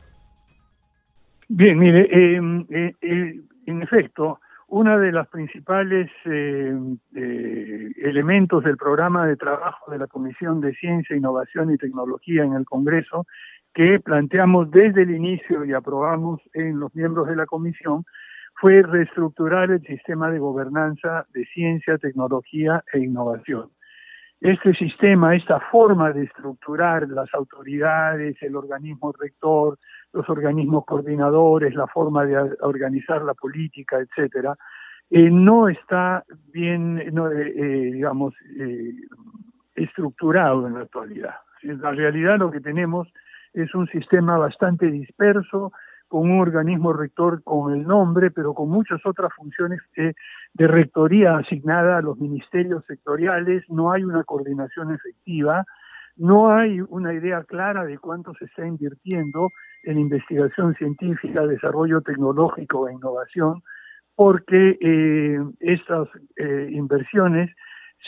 Bien, 1.48 1.78
mire, 1.78 2.02
eh, 2.02 2.38
eh, 2.68 2.94
eh, 3.00 3.40
en 3.64 3.82
efecto, 3.82 4.38
uno 4.66 4.98
de 4.98 5.12
los 5.12 5.26
principales 5.28 6.10
elementos 7.14 8.64
del 8.64 8.76
programa 8.76 9.26
de 9.26 9.36
trabajo 9.36 9.90
de 9.90 9.96
la 9.96 10.06
Comisión 10.08 10.60
de 10.60 10.74
Ciencia, 10.74 11.16
Innovación 11.16 11.72
y 11.72 11.78
Tecnología 11.78 12.44
en 12.44 12.52
el 12.52 12.66
Congreso 12.66 13.26
que 13.74 14.00
planteamos 14.00 14.70
desde 14.70 15.02
el 15.02 15.10
inicio 15.10 15.64
y 15.64 15.72
aprobamos 15.72 16.40
en 16.54 16.80
los 16.80 16.94
miembros 16.94 17.28
de 17.28 17.36
la 17.36 17.46
comisión 17.46 18.04
fue 18.60 18.82
reestructurar 18.82 19.70
el 19.70 19.82
sistema 19.82 20.30
de 20.30 20.38
gobernanza 20.38 21.26
de 21.32 21.44
ciencia, 21.46 21.96
tecnología 21.98 22.82
e 22.92 22.98
innovación. 22.98 23.70
Este 24.40 24.72
sistema, 24.74 25.34
esta 25.34 25.58
forma 25.58 26.12
de 26.12 26.24
estructurar 26.24 27.08
las 27.08 27.32
autoridades, 27.34 28.36
el 28.40 28.54
organismo 28.54 29.12
rector, 29.12 29.78
los 30.12 30.28
organismos 30.28 30.84
coordinadores, 30.84 31.74
la 31.74 31.86
forma 31.88 32.24
de 32.24 32.36
organizar 32.60 33.22
la 33.22 33.34
política, 33.34 33.98
etcétera, 33.98 34.56
eh, 35.10 35.30
no 35.30 35.68
está 35.68 36.24
bien, 36.52 36.98
eh, 36.98 37.52
eh, 37.56 37.90
digamos, 37.94 38.34
estructurado 39.74 40.66
en 40.66 40.74
la 40.74 40.80
actualidad. 40.80 41.34
En 41.62 41.80
la 41.80 41.92
realidad 41.92 42.38
lo 42.38 42.50
que 42.50 42.60
tenemos 42.60 43.08
es 43.52 43.74
un 43.74 43.86
sistema 43.88 44.38
bastante 44.38 44.90
disperso, 44.90 45.72
con 46.08 46.30
un 46.30 46.40
organismo 46.40 46.92
rector 46.92 47.42
con 47.44 47.72
el 47.72 47.86
nombre, 47.86 48.30
pero 48.30 48.54
con 48.54 48.70
muchas 48.70 49.04
otras 49.04 49.30
funciones 49.34 49.80
de, 49.94 50.14
rectoría 50.66 51.36
asignada 51.36 51.98
a 51.98 52.02
los 52.02 52.18
ministerios 52.18 52.84
sectoriales, 52.86 53.62
no 53.68 53.92
hay 53.92 54.02
una 54.02 54.24
coordinación 54.24 54.94
efectiva, 54.94 55.64
no 56.16 56.50
hay 56.50 56.80
una 56.88 57.12
idea 57.12 57.44
clara 57.44 57.84
de 57.84 57.98
cuánto 57.98 58.34
se 58.34 58.46
está 58.46 58.66
invirtiendo 58.66 59.52
en 59.84 59.98
investigación 59.98 60.74
científica, 60.74 61.46
desarrollo 61.46 62.00
tecnológico 62.00 62.88
e 62.88 62.94
innovación, 62.94 63.62
porque 64.16 64.78
eh, 64.80 65.38
estas 65.60 66.08
eh, 66.36 66.70
inversiones 66.72 67.54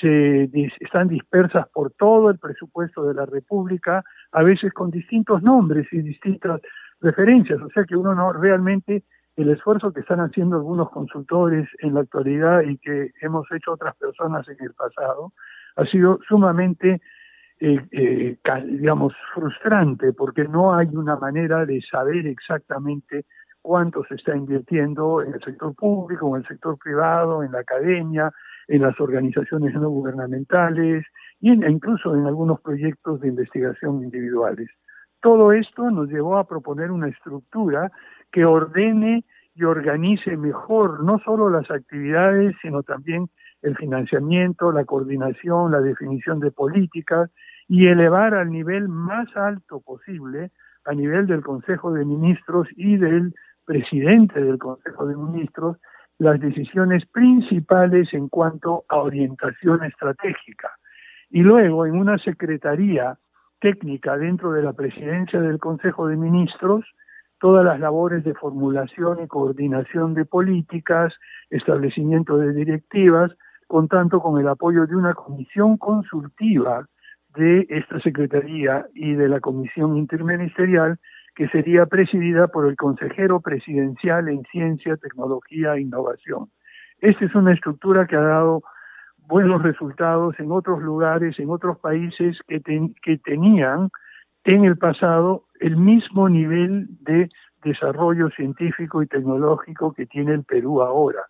se 0.00 0.50
están 0.80 1.08
dispersas 1.08 1.68
por 1.68 1.92
todo 1.92 2.30
el 2.30 2.38
presupuesto 2.38 3.04
de 3.04 3.14
la 3.14 3.26
República, 3.26 4.02
a 4.32 4.42
veces 4.42 4.72
con 4.72 4.90
distintos 4.90 5.42
nombres 5.42 5.86
y 5.92 6.02
distintas 6.02 6.60
referencias, 7.00 7.60
o 7.60 7.70
sea 7.70 7.84
que 7.84 7.96
uno 7.96 8.14
no 8.14 8.32
realmente 8.32 9.04
el 9.36 9.50
esfuerzo 9.50 9.92
que 9.92 10.00
están 10.00 10.20
haciendo 10.20 10.56
algunos 10.56 10.90
consultores 10.90 11.68
en 11.78 11.94
la 11.94 12.00
actualidad 12.00 12.62
y 12.62 12.76
que 12.78 13.10
hemos 13.22 13.50
hecho 13.52 13.72
otras 13.72 13.96
personas 13.96 14.46
en 14.48 14.56
el 14.60 14.74
pasado 14.74 15.32
ha 15.76 15.84
sido 15.86 16.18
sumamente 16.28 17.00
eh, 17.60 17.80
eh, 17.90 18.38
digamos 18.66 19.14
frustrante 19.34 20.12
porque 20.12 20.44
no 20.44 20.74
hay 20.74 20.88
una 20.88 21.16
manera 21.16 21.64
de 21.64 21.80
saber 21.82 22.26
exactamente 22.26 23.24
cuánto 23.62 24.04
se 24.04 24.14
está 24.14 24.34
invirtiendo 24.34 25.22
en 25.22 25.34
el 25.34 25.40
sector 25.42 25.74
público, 25.74 26.34
en 26.34 26.42
el 26.42 26.48
sector 26.48 26.78
privado, 26.78 27.42
en 27.42 27.52
la 27.52 27.60
academia, 27.60 28.32
en 28.70 28.82
las 28.82 28.98
organizaciones 29.00 29.74
no 29.74 29.90
gubernamentales 29.90 31.04
e 31.42 31.48
incluso 31.48 32.14
en 32.14 32.26
algunos 32.26 32.60
proyectos 32.60 33.20
de 33.20 33.28
investigación 33.28 34.02
individuales. 34.04 34.70
Todo 35.20 35.52
esto 35.52 35.90
nos 35.90 36.08
llevó 36.08 36.38
a 36.38 36.46
proponer 36.46 36.92
una 36.92 37.08
estructura 37.08 37.90
que 38.30 38.44
ordene 38.44 39.24
y 39.56 39.64
organice 39.64 40.36
mejor 40.36 41.02
no 41.02 41.18
solo 41.18 41.50
las 41.50 41.68
actividades, 41.68 42.54
sino 42.62 42.84
también 42.84 43.28
el 43.62 43.76
financiamiento, 43.76 44.70
la 44.70 44.84
coordinación, 44.84 45.72
la 45.72 45.80
definición 45.80 46.38
de 46.38 46.52
políticas 46.52 47.28
y 47.66 47.88
elevar 47.88 48.34
al 48.34 48.50
nivel 48.50 48.88
más 48.88 49.26
alto 49.36 49.80
posible, 49.80 50.52
a 50.84 50.92
nivel 50.92 51.26
del 51.26 51.42
Consejo 51.42 51.92
de 51.92 52.04
Ministros 52.04 52.68
y 52.76 52.96
del 52.96 53.34
presidente 53.64 54.40
del 54.40 54.58
Consejo 54.58 55.06
de 55.06 55.16
Ministros, 55.16 55.76
las 56.20 56.38
decisiones 56.38 57.06
principales 57.06 58.12
en 58.12 58.28
cuanto 58.28 58.84
a 58.90 58.98
orientación 58.98 59.82
estratégica. 59.84 60.70
Y 61.30 61.40
luego, 61.40 61.86
en 61.86 61.94
una 61.94 62.18
secretaría 62.18 63.16
técnica 63.58 64.18
dentro 64.18 64.52
de 64.52 64.62
la 64.62 64.74
presidencia 64.74 65.40
del 65.40 65.58
Consejo 65.58 66.08
de 66.08 66.16
Ministros, 66.16 66.84
todas 67.38 67.64
las 67.64 67.80
labores 67.80 68.22
de 68.22 68.34
formulación 68.34 69.22
y 69.24 69.28
coordinación 69.28 70.12
de 70.12 70.26
políticas, 70.26 71.14
establecimiento 71.48 72.36
de 72.36 72.52
directivas, 72.52 73.32
contando 73.66 74.20
con 74.20 74.38
el 74.38 74.48
apoyo 74.48 74.86
de 74.86 74.96
una 74.96 75.14
comisión 75.14 75.78
consultiva 75.78 76.86
de 77.34 77.66
esta 77.70 77.98
Secretaría 78.00 78.86
y 78.94 79.14
de 79.14 79.28
la 79.28 79.40
Comisión 79.40 79.96
Interministerial 79.96 80.98
que 81.40 81.48
sería 81.48 81.86
presidida 81.86 82.48
por 82.48 82.68
el 82.68 82.76
consejero 82.76 83.40
presidencial 83.40 84.28
en 84.28 84.42
ciencia, 84.52 84.98
tecnología 84.98 85.72
e 85.72 85.80
innovación. 85.80 86.50
Esta 87.00 87.24
es 87.24 87.34
una 87.34 87.54
estructura 87.54 88.06
que 88.06 88.14
ha 88.14 88.20
dado 88.20 88.62
buenos 89.26 89.62
resultados 89.62 90.38
en 90.38 90.52
otros 90.52 90.82
lugares, 90.82 91.38
en 91.38 91.48
otros 91.48 91.78
países 91.78 92.36
que, 92.46 92.60
que 93.02 93.16
tenían 93.24 93.88
en 94.44 94.66
el 94.66 94.76
pasado 94.76 95.44
el 95.60 95.78
mismo 95.78 96.28
nivel 96.28 96.88
de 97.00 97.30
desarrollo 97.64 98.28
científico 98.36 99.02
y 99.02 99.06
tecnológico 99.06 99.94
que 99.94 100.04
tiene 100.04 100.34
el 100.34 100.44
Perú 100.44 100.82
ahora. 100.82 101.22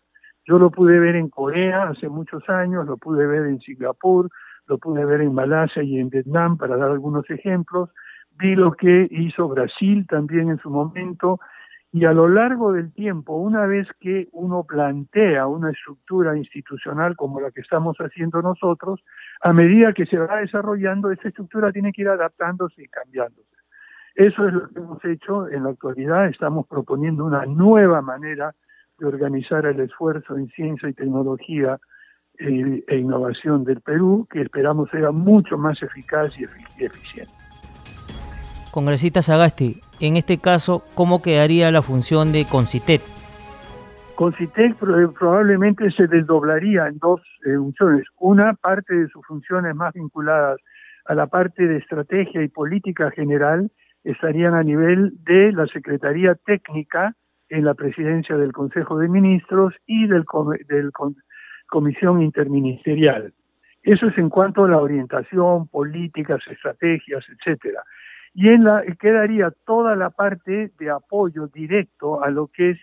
Yo 0.44 0.58
lo 0.58 0.72
pude 0.72 0.98
ver 0.98 1.14
en 1.14 1.28
Corea 1.28 1.84
hace 1.84 2.08
muchos 2.08 2.42
años, 2.48 2.84
lo 2.84 2.96
pude 2.96 3.28
ver 3.28 3.46
en 3.46 3.60
Singapur, 3.60 4.28
lo 4.66 4.76
pude 4.78 5.04
ver 5.04 5.20
en 5.20 5.34
Malasia 5.34 5.84
y 5.84 6.00
en 6.00 6.10
Vietnam, 6.10 6.58
para 6.58 6.76
dar 6.76 6.90
algunos 6.90 7.30
ejemplos, 7.30 7.90
vi 8.38 8.54
lo 8.54 8.72
que 8.72 9.08
hizo 9.10 9.48
Brasil 9.48 10.06
también 10.08 10.50
en 10.50 10.58
su 10.58 10.70
momento, 10.70 11.40
y 11.92 12.04
a 12.04 12.12
lo 12.12 12.28
largo 12.28 12.72
del 12.72 12.92
tiempo, 12.92 13.34
una 13.34 13.66
vez 13.66 13.88
que 13.98 14.28
uno 14.32 14.62
plantea 14.62 15.48
una 15.48 15.70
estructura 15.70 16.36
institucional 16.36 17.16
como 17.16 17.40
la 17.40 17.50
que 17.50 17.62
estamos 17.62 17.96
haciendo 17.98 18.40
nosotros, 18.42 19.00
a 19.40 19.52
medida 19.52 19.92
que 19.92 20.06
se 20.06 20.16
va 20.16 20.36
desarrollando, 20.36 21.10
esa 21.10 21.28
estructura 21.28 21.72
tiene 21.72 21.92
que 21.92 22.02
ir 22.02 22.08
adaptándose 22.08 22.84
y 22.84 22.88
cambiándose. 22.88 23.48
Eso 24.14 24.46
es 24.46 24.54
lo 24.54 24.68
que 24.68 24.78
hemos 24.78 25.04
hecho 25.04 25.48
en 25.48 25.64
la 25.64 25.70
actualidad. 25.70 26.26
Estamos 26.26 26.66
proponiendo 26.68 27.24
una 27.24 27.44
nueva 27.46 28.02
manera 28.02 28.54
de 28.98 29.06
organizar 29.06 29.66
el 29.66 29.80
esfuerzo 29.80 30.36
en 30.36 30.48
ciencia 30.48 30.88
y 30.88 30.92
tecnología 30.92 31.78
eh, 32.38 32.84
e, 32.86 32.96
innovación 32.96 33.64
del 33.64 33.80
Perú, 33.80 34.28
que 34.30 34.42
esperamos 34.42 34.90
sea 34.90 35.10
mucho 35.10 35.58
más 35.58 35.82
eficaz 35.82 36.38
y 36.38 36.44
eficiente. 36.84 37.39
Congresista 38.70 39.20
Sagasti, 39.20 39.80
en 40.00 40.16
este 40.16 40.38
caso, 40.38 40.84
¿cómo 40.94 41.22
quedaría 41.22 41.72
la 41.72 41.82
función 41.82 42.30
de 42.30 42.44
Concitec? 42.44 43.02
Concitec 44.14 44.76
probablemente 44.76 45.90
se 45.90 46.06
desdoblaría 46.06 46.86
en 46.86 46.98
dos 46.98 47.20
eh, 47.44 47.56
funciones. 47.56 48.04
Una 48.18 48.54
parte 48.54 48.94
de 48.94 49.08
sus 49.08 49.26
funciones 49.26 49.74
más 49.74 49.92
vinculadas 49.94 50.60
a 51.06 51.14
la 51.14 51.26
parte 51.26 51.66
de 51.66 51.78
estrategia 51.78 52.42
y 52.42 52.48
política 52.48 53.10
general 53.10 53.72
estarían 54.04 54.54
a 54.54 54.62
nivel 54.62 55.14
de 55.24 55.52
la 55.52 55.66
Secretaría 55.66 56.36
Técnica 56.46 57.16
en 57.48 57.64
la 57.64 57.74
presidencia 57.74 58.36
del 58.36 58.52
Consejo 58.52 58.98
de 58.98 59.08
Ministros 59.08 59.74
y 59.86 60.06
del, 60.06 60.24
del 60.68 60.92
Comisión 61.66 62.22
Interministerial. 62.22 63.32
Eso 63.82 64.06
es 64.06 64.18
en 64.18 64.28
cuanto 64.28 64.64
a 64.64 64.68
la 64.68 64.78
orientación, 64.78 65.66
políticas, 65.66 66.40
estrategias, 66.48 67.24
etcétera 67.28 67.82
y 68.34 68.48
en 68.48 68.64
la 68.64 68.82
quedaría 68.98 69.52
toda 69.66 69.96
la 69.96 70.10
parte 70.10 70.70
de 70.78 70.90
apoyo 70.90 71.48
directo 71.48 72.22
a 72.22 72.30
lo 72.30 72.48
que 72.48 72.70
es 72.70 72.78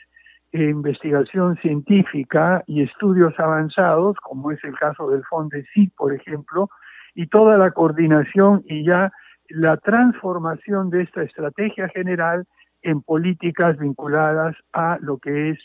eh, 0.53 0.69
investigación 0.69 1.57
científica 1.57 2.63
y 2.67 2.81
estudios 2.81 3.33
avanzados, 3.39 4.17
como 4.21 4.51
es 4.51 4.63
el 4.63 4.77
caso 4.77 5.10
del 5.10 5.23
FONDECIT, 5.25 5.93
por 5.95 6.13
ejemplo, 6.13 6.69
y 7.15 7.27
toda 7.27 7.57
la 7.57 7.71
coordinación 7.71 8.63
y 8.65 8.86
ya 8.86 9.12
la 9.49 9.77
transformación 9.77 10.89
de 10.89 11.03
esta 11.03 11.23
estrategia 11.23 11.89
general 11.89 12.45
en 12.81 13.01
políticas 13.01 13.77
vinculadas 13.77 14.55
a 14.73 14.97
lo 15.01 15.17
que 15.17 15.49
es 15.51 15.60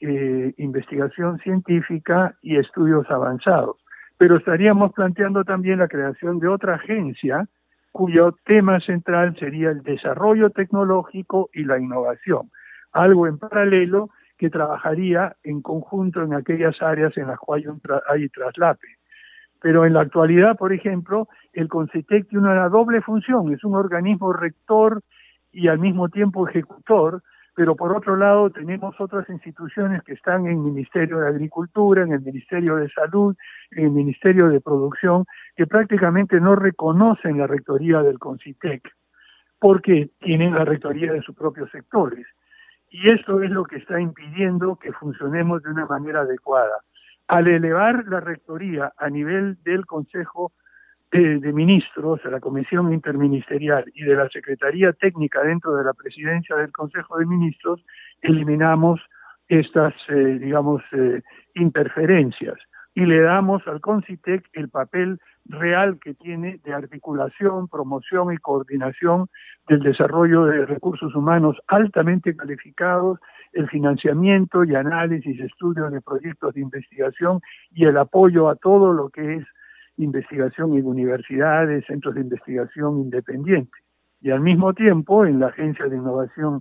eh, 0.00 0.54
investigación 0.56 1.38
científica 1.38 2.34
y 2.42 2.56
estudios 2.56 3.10
avanzados. 3.10 3.76
Pero 4.18 4.36
estaríamos 4.36 4.92
planteando 4.92 5.44
también 5.44 5.78
la 5.78 5.88
creación 5.88 6.38
de 6.38 6.48
otra 6.48 6.74
agencia 6.74 7.48
cuyo 7.94 8.32
tema 8.44 8.80
central 8.80 9.36
sería 9.38 9.70
el 9.70 9.84
desarrollo 9.84 10.50
tecnológico 10.50 11.48
y 11.54 11.62
la 11.62 11.78
innovación, 11.78 12.50
algo 12.92 13.28
en 13.28 13.38
paralelo 13.38 14.10
que 14.36 14.50
trabajaría 14.50 15.36
en 15.44 15.62
conjunto 15.62 16.20
en 16.20 16.34
aquellas 16.34 16.82
áreas 16.82 17.16
en 17.16 17.28
las 17.28 17.38
cuales 17.38 17.68
hay 18.08 18.28
traslape. 18.30 18.88
Pero 19.60 19.86
en 19.86 19.92
la 19.92 20.00
actualidad, 20.00 20.56
por 20.56 20.72
ejemplo, 20.72 21.28
el 21.52 21.68
CONCITEC 21.68 22.30
tiene 22.30 22.48
una 22.48 22.68
doble 22.68 23.00
función, 23.00 23.52
es 23.52 23.62
un 23.62 23.76
organismo 23.76 24.32
rector 24.32 25.00
y 25.52 25.68
al 25.68 25.78
mismo 25.78 26.08
tiempo 26.08 26.48
ejecutor, 26.48 27.22
pero 27.54 27.76
por 27.76 27.96
otro 27.96 28.16
lado 28.16 28.50
tenemos 28.50 29.00
otras 29.00 29.28
instituciones 29.28 30.02
que 30.02 30.14
están 30.14 30.46
en 30.46 30.52
el 30.52 30.58
Ministerio 30.58 31.18
de 31.20 31.28
Agricultura, 31.28 32.02
en 32.02 32.12
el 32.12 32.20
Ministerio 32.20 32.76
de 32.76 32.88
Salud, 32.90 33.36
en 33.70 33.84
el 33.84 33.90
Ministerio 33.90 34.48
de 34.48 34.60
Producción, 34.60 35.24
que 35.56 35.66
prácticamente 35.66 36.40
no 36.40 36.56
reconocen 36.56 37.38
la 37.38 37.46
rectoría 37.46 38.02
del 38.02 38.18
CONCITEC, 38.18 38.82
porque 39.60 40.10
tienen 40.18 40.54
la 40.54 40.64
rectoría 40.64 41.12
de 41.12 41.22
sus 41.22 41.36
propios 41.36 41.70
sectores. 41.70 42.26
Y 42.90 43.12
esto 43.12 43.40
es 43.42 43.50
lo 43.50 43.64
que 43.64 43.76
está 43.76 44.00
impidiendo 44.00 44.76
que 44.76 44.92
funcionemos 44.92 45.62
de 45.62 45.70
una 45.70 45.86
manera 45.86 46.20
adecuada. 46.20 46.82
Al 47.28 47.48
elevar 47.48 48.04
la 48.08 48.20
rectoría 48.20 48.92
a 48.98 49.08
nivel 49.08 49.56
del 49.62 49.86
Consejo 49.86 50.52
de, 51.18 51.52
Ministros, 51.52 52.20
de 52.24 52.30
la 52.30 52.40
Comisión 52.40 52.92
Interministerial 52.92 53.84
y 53.94 54.02
de 54.02 54.16
la 54.16 54.28
Secretaría 54.30 54.92
Técnica 54.92 55.42
dentro 55.42 55.76
de 55.76 55.84
la 55.84 55.92
presidencia 55.92 56.56
del 56.56 56.72
Consejo 56.72 57.18
de 57.18 57.26
Ministros, 57.26 57.84
eliminamos 58.20 59.00
estas, 59.46 59.94
eh, 60.08 60.38
digamos, 60.40 60.82
eh, 60.92 61.22
interferencias 61.54 62.58
y 62.96 63.06
le 63.06 63.20
damos 63.20 63.62
al 63.68 63.80
CONCITEC 63.80 64.48
el 64.54 64.70
papel 64.70 65.20
real 65.46 66.00
que 66.02 66.14
tiene 66.14 66.58
de 66.64 66.72
articulación, 66.72 67.68
promoción 67.68 68.32
y 68.32 68.38
coordinación 68.38 69.28
del 69.68 69.80
desarrollo 69.80 70.46
de 70.46 70.66
recursos 70.66 71.14
humanos 71.14 71.56
altamente 71.68 72.34
calificados, 72.34 73.20
el 73.52 73.68
financiamiento 73.68 74.64
y 74.64 74.74
análisis, 74.74 75.38
estudios 75.38 75.92
de 75.92 76.00
proyectos 76.00 76.54
de 76.54 76.60
investigación 76.60 77.40
y 77.72 77.84
el 77.84 77.98
apoyo 77.98 78.48
a 78.48 78.56
todo 78.56 78.92
lo 78.92 79.10
que 79.10 79.34
es 79.36 79.46
investigación 79.96 80.76
en 80.76 80.86
universidades, 80.86 81.84
centros 81.86 82.14
de 82.14 82.22
investigación 82.22 82.98
independientes. 82.98 83.82
Y 84.20 84.30
al 84.30 84.40
mismo 84.40 84.72
tiempo, 84.72 85.26
en 85.26 85.40
la 85.40 85.48
Agencia 85.48 85.86
de 85.86 85.96
Innovación 85.96 86.60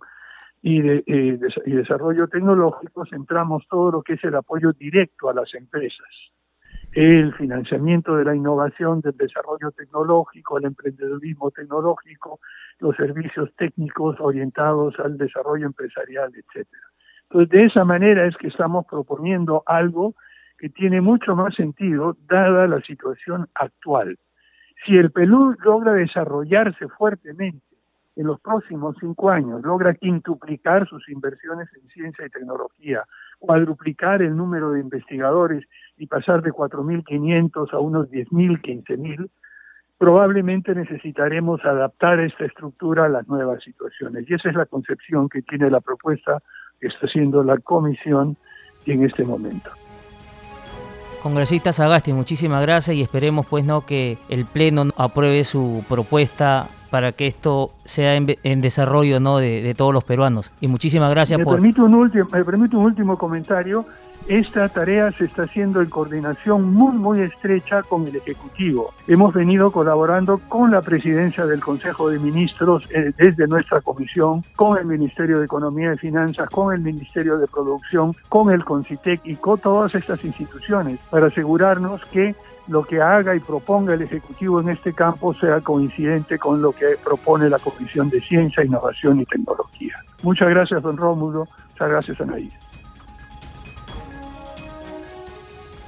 y, 0.61 0.81
de, 0.81 1.03
eh, 1.07 1.39
Desarrollo 1.65 2.27
Tecnológico, 2.27 3.05
centramos 3.05 3.67
todo 3.69 3.91
lo 3.91 4.01
que 4.01 4.13
es 4.13 4.23
el 4.23 4.35
apoyo 4.35 4.73
directo 4.73 5.29
a 5.29 5.33
las 5.33 5.53
empresas 5.53 6.07
el 6.93 7.33
financiamiento 7.33 8.15
de 8.15 8.25
la 8.25 8.35
innovación, 8.35 9.01
del 9.01 9.17
desarrollo 9.17 9.71
tecnológico, 9.71 10.59
el 10.59 10.65
emprendedurismo 10.65 11.49
tecnológico, 11.49 12.39
los 12.79 12.95
servicios 12.95 13.49
técnicos 13.57 14.19
orientados 14.19 14.99
al 14.99 15.17
desarrollo 15.17 15.65
empresarial, 15.65 16.31
etcétera. 16.35 16.83
Entonces, 17.23 17.49
de 17.49 17.65
esa 17.65 17.83
manera 17.83 18.27
es 18.27 18.37
que 18.37 18.47
estamos 18.47 18.85
proponiendo 18.85 19.63
algo 19.65 20.13
que 20.63 20.69
tiene 20.69 21.01
mucho 21.01 21.35
más 21.35 21.53
sentido 21.55 22.15
dada 22.25 22.67
la 22.67 22.79
situación 22.79 23.49
actual. 23.53 24.17
Si 24.85 24.95
el 24.95 25.11
Perú 25.11 25.57
logra 25.61 25.91
desarrollarse 25.91 26.87
fuertemente 26.87 27.75
en 28.15 28.27
los 28.27 28.39
próximos 28.39 28.95
cinco 28.97 29.29
años, 29.29 29.61
logra 29.61 29.93
quintuplicar 29.93 30.87
sus 30.87 31.09
inversiones 31.09 31.67
en 31.75 31.89
ciencia 31.89 32.25
y 32.25 32.29
tecnología, 32.29 33.03
cuadruplicar 33.39 34.21
el 34.21 34.37
número 34.37 34.71
de 34.71 34.79
investigadores 34.79 35.65
y 35.97 36.07
pasar 36.07 36.41
de 36.41 36.53
4.500 36.53 37.73
a 37.73 37.79
unos 37.79 38.09
10.000, 38.09 38.61
15.000, 38.61 39.29
probablemente 39.97 40.73
necesitaremos 40.73 41.59
adaptar 41.65 42.21
esta 42.21 42.45
estructura 42.45 43.07
a 43.07 43.09
las 43.09 43.27
nuevas 43.27 43.61
situaciones. 43.61 44.29
Y 44.29 44.33
esa 44.35 44.47
es 44.47 44.55
la 44.55 44.65
concepción 44.65 45.27
que 45.27 45.41
tiene 45.41 45.69
la 45.69 45.81
propuesta 45.81 46.41
que 46.79 46.87
está 46.87 47.07
haciendo 47.07 47.43
la 47.43 47.57
comisión 47.57 48.37
en 48.85 49.03
este 49.03 49.25
momento. 49.25 49.69
Congresista 51.23 51.71
Sagasti, 51.71 52.11
muchísimas 52.11 52.61
gracias 52.61 52.97
y 52.97 53.01
esperemos 53.01 53.45
pues 53.45 53.63
no 53.63 53.85
que 53.85 54.17
el 54.27 54.45
Pleno 54.45 54.89
apruebe 54.97 55.45
su 55.45 55.85
propuesta 55.87 56.67
para 56.91 57.13
que 57.13 57.27
esto 57.27 57.71
sea 57.85 58.15
en, 58.15 58.61
desarrollo 58.61 59.21
¿no? 59.21 59.37
de, 59.37 59.73
todos 59.75 59.93
los 59.93 60.03
peruanos. 60.03 60.51
Y 60.59 60.67
muchísimas 60.67 61.09
gracias 61.11 61.39
me 61.39 61.45
por... 61.45 61.57
un 61.61 61.95
último, 61.95 62.27
me 62.29 62.43
permite 62.43 62.75
un 62.75 62.83
último 62.83 63.17
comentario. 63.17 63.85
Esta 64.27 64.69
tarea 64.69 65.11
se 65.11 65.25
está 65.25 65.43
haciendo 65.43 65.81
en 65.81 65.89
coordinación 65.89 66.73
muy, 66.73 66.95
muy 66.95 67.19
estrecha 67.21 67.83
con 67.83 68.07
el 68.07 68.15
Ejecutivo. 68.15 68.93
Hemos 69.07 69.33
venido 69.33 69.69
colaborando 69.71 70.39
con 70.47 70.71
la 70.71 70.81
presidencia 70.81 71.45
del 71.45 71.59
Consejo 71.59 72.09
de 72.09 72.19
Ministros 72.19 72.87
eh, 72.91 73.11
desde 73.17 73.47
nuestra 73.47 73.81
comisión, 73.81 74.43
con 74.55 74.77
el 74.77 74.85
Ministerio 74.85 75.39
de 75.39 75.45
Economía 75.45 75.93
y 75.93 75.97
Finanzas, 75.97 76.49
con 76.49 76.73
el 76.73 76.79
Ministerio 76.79 77.37
de 77.37 77.47
Producción, 77.47 78.15
con 78.29 78.49
el 78.51 78.63
CONCITEC 78.63 79.21
y 79.25 79.35
con 79.35 79.59
todas 79.59 79.93
estas 79.93 80.23
instituciones 80.23 80.99
para 81.09 81.27
asegurarnos 81.27 82.01
que 82.05 82.33
lo 82.67 82.83
que 82.83 83.01
haga 83.01 83.35
y 83.35 83.41
proponga 83.41 83.93
el 83.93 84.03
Ejecutivo 84.03 84.61
en 84.61 84.69
este 84.69 84.93
campo 84.93 85.33
sea 85.33 85.59
coincidente 85.59 86.39
con 86.39 86.61
lo 86.61 86.71
que 86.71 86.95
propone 87.03 87.49
la 87.49 87.59
Comisión 87.59 88.09
de 88.09 88.21
Ciencia, 88.21 88.63
Innovación 88.63 89.19
y 89.19 89.25
Tecnología. 89.25 89.97
Muchas 90.21 90.49
gracias, 90.49 90.81
don 90.81 90.95
Rómulo. 90.95 91.45
Muchas 91.71 91.89
gracias, 91.89 92.21
Anaís. 92.21 92.53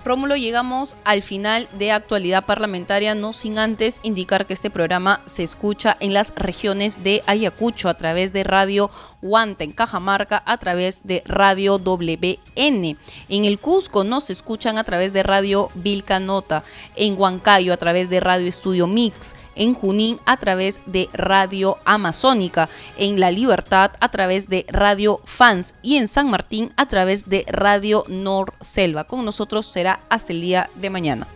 Rómulo, 0.06 0.36
llegamos 0.36 0.96
al 1.04 1.24
final 1.24 1.68
de 1.80 1.91
actualidad 1.91 2.46
parlamentaria, 2.46 3.15
no 3.15 3.34
sin 3.34 3.58
antes 3.58 4.02
indicar 4.04 4.46
que 4.46 4.54
este 4.54 4.70
programa 4.70 5.20
se 5.26 5.41
escucha 5.41 5.98
en 6.00 6.13
las 6.13 6.32
regiones 6.36 7.04
de 7.04 7.24
Ayacucho 7.26 7.89
a 7.89 7.96
través 7.96 8.32
de 8.32 8.44
Radio 8.44 8.91
Huanta, 9.24 9.63
en 9.63 9.72
Cajamarca 9.72 10.44
a 10.46 10.60
través 10.60 11.08
de 11.08 11.24
Radio 11.26 11.80
WN. 11.80 12.98
En 13.30 13.46
el 13.46 13.58
Cusco 13.58 14.04
nos 14.04 14.30
escuchan 14.30 14.78
a 14.78 14.84
través 14.84 15.12
de 15.12 15.24
Radio 15.24 15.72
Vilcanota, 15.74 16.63
en 16.96 17.20
Huancayo 17.20 17.74
a 17.74 17.78
través 17.78 18.12
de 18.12 18.20
Radio 18.20 18.48
Estudio 18.48 18.86
Mix, 18.86 19.36
en 19.56 19.74
Junín 19.74 20.20
a 20.26 20.38
través 20.38 20.82
de 20.86 21.10
Radio 21.13 21.80
Amazónica, 21.86 22.70
en 22.98 23.20
La 23.20 23.32
Libertad 23.32 23.91
a 24.00 24.10
través 24.10 24.50
de 24.50 24.68
Radio 24.70 25.20
Fans 25.24 25.74
y 25.82 25.98
en 25.98 26.08
San 26.08 26.30
Martín 26.30 26.72
a 26.76 26.88
través 26.88 27.28
de 27.28 27.46
Radio 27.48 28.04
Nor 28.08 28.54
Selva. 28.62 29.06
Con 29.06 29.26
nosotros 29.26 29.65
hasta 30.10 30.34
el 30.34 30.41
día 30.41 30.69
de 30.75 30.89
mañana. 30.89 31.27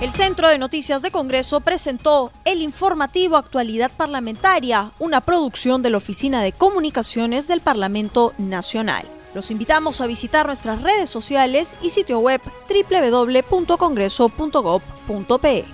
El 0.00 0.12
Centro 0.12 0.48
de 0.48 0.56
Noticias 0.56 1.02
de 1.02 1.10
Congreso 1.10 1.60
presentó 1.60 2.32
el 2.46 2.62
informativo 2.62 3.36
Actualidad 3.36 3.90
Parlamentaria, 3.94 4.92
una 4.98 5.20
producción 5.20 5.82
de 5.82 5.90
la 5.90 5.98
Oficina 5.98 6.42
de 6.42 6.52
Comunicaciones 6.52 7.48
del 7.48 7.60
Parlamento 7.60 8.32
Nacional. 8.38 9.04
Los 9.34 9.50
invitamos 9.50 10.00
a 10.00 10.06
visitar 10.06 10.46
nuestras 10.46 10.80
redes 10.80 11.10
sociales 11.10 11.76
y 11.82 11.90
sitio 11.90 12.20
web 12.20 12.40
www.congreso.gov.pe. 12.68 15.64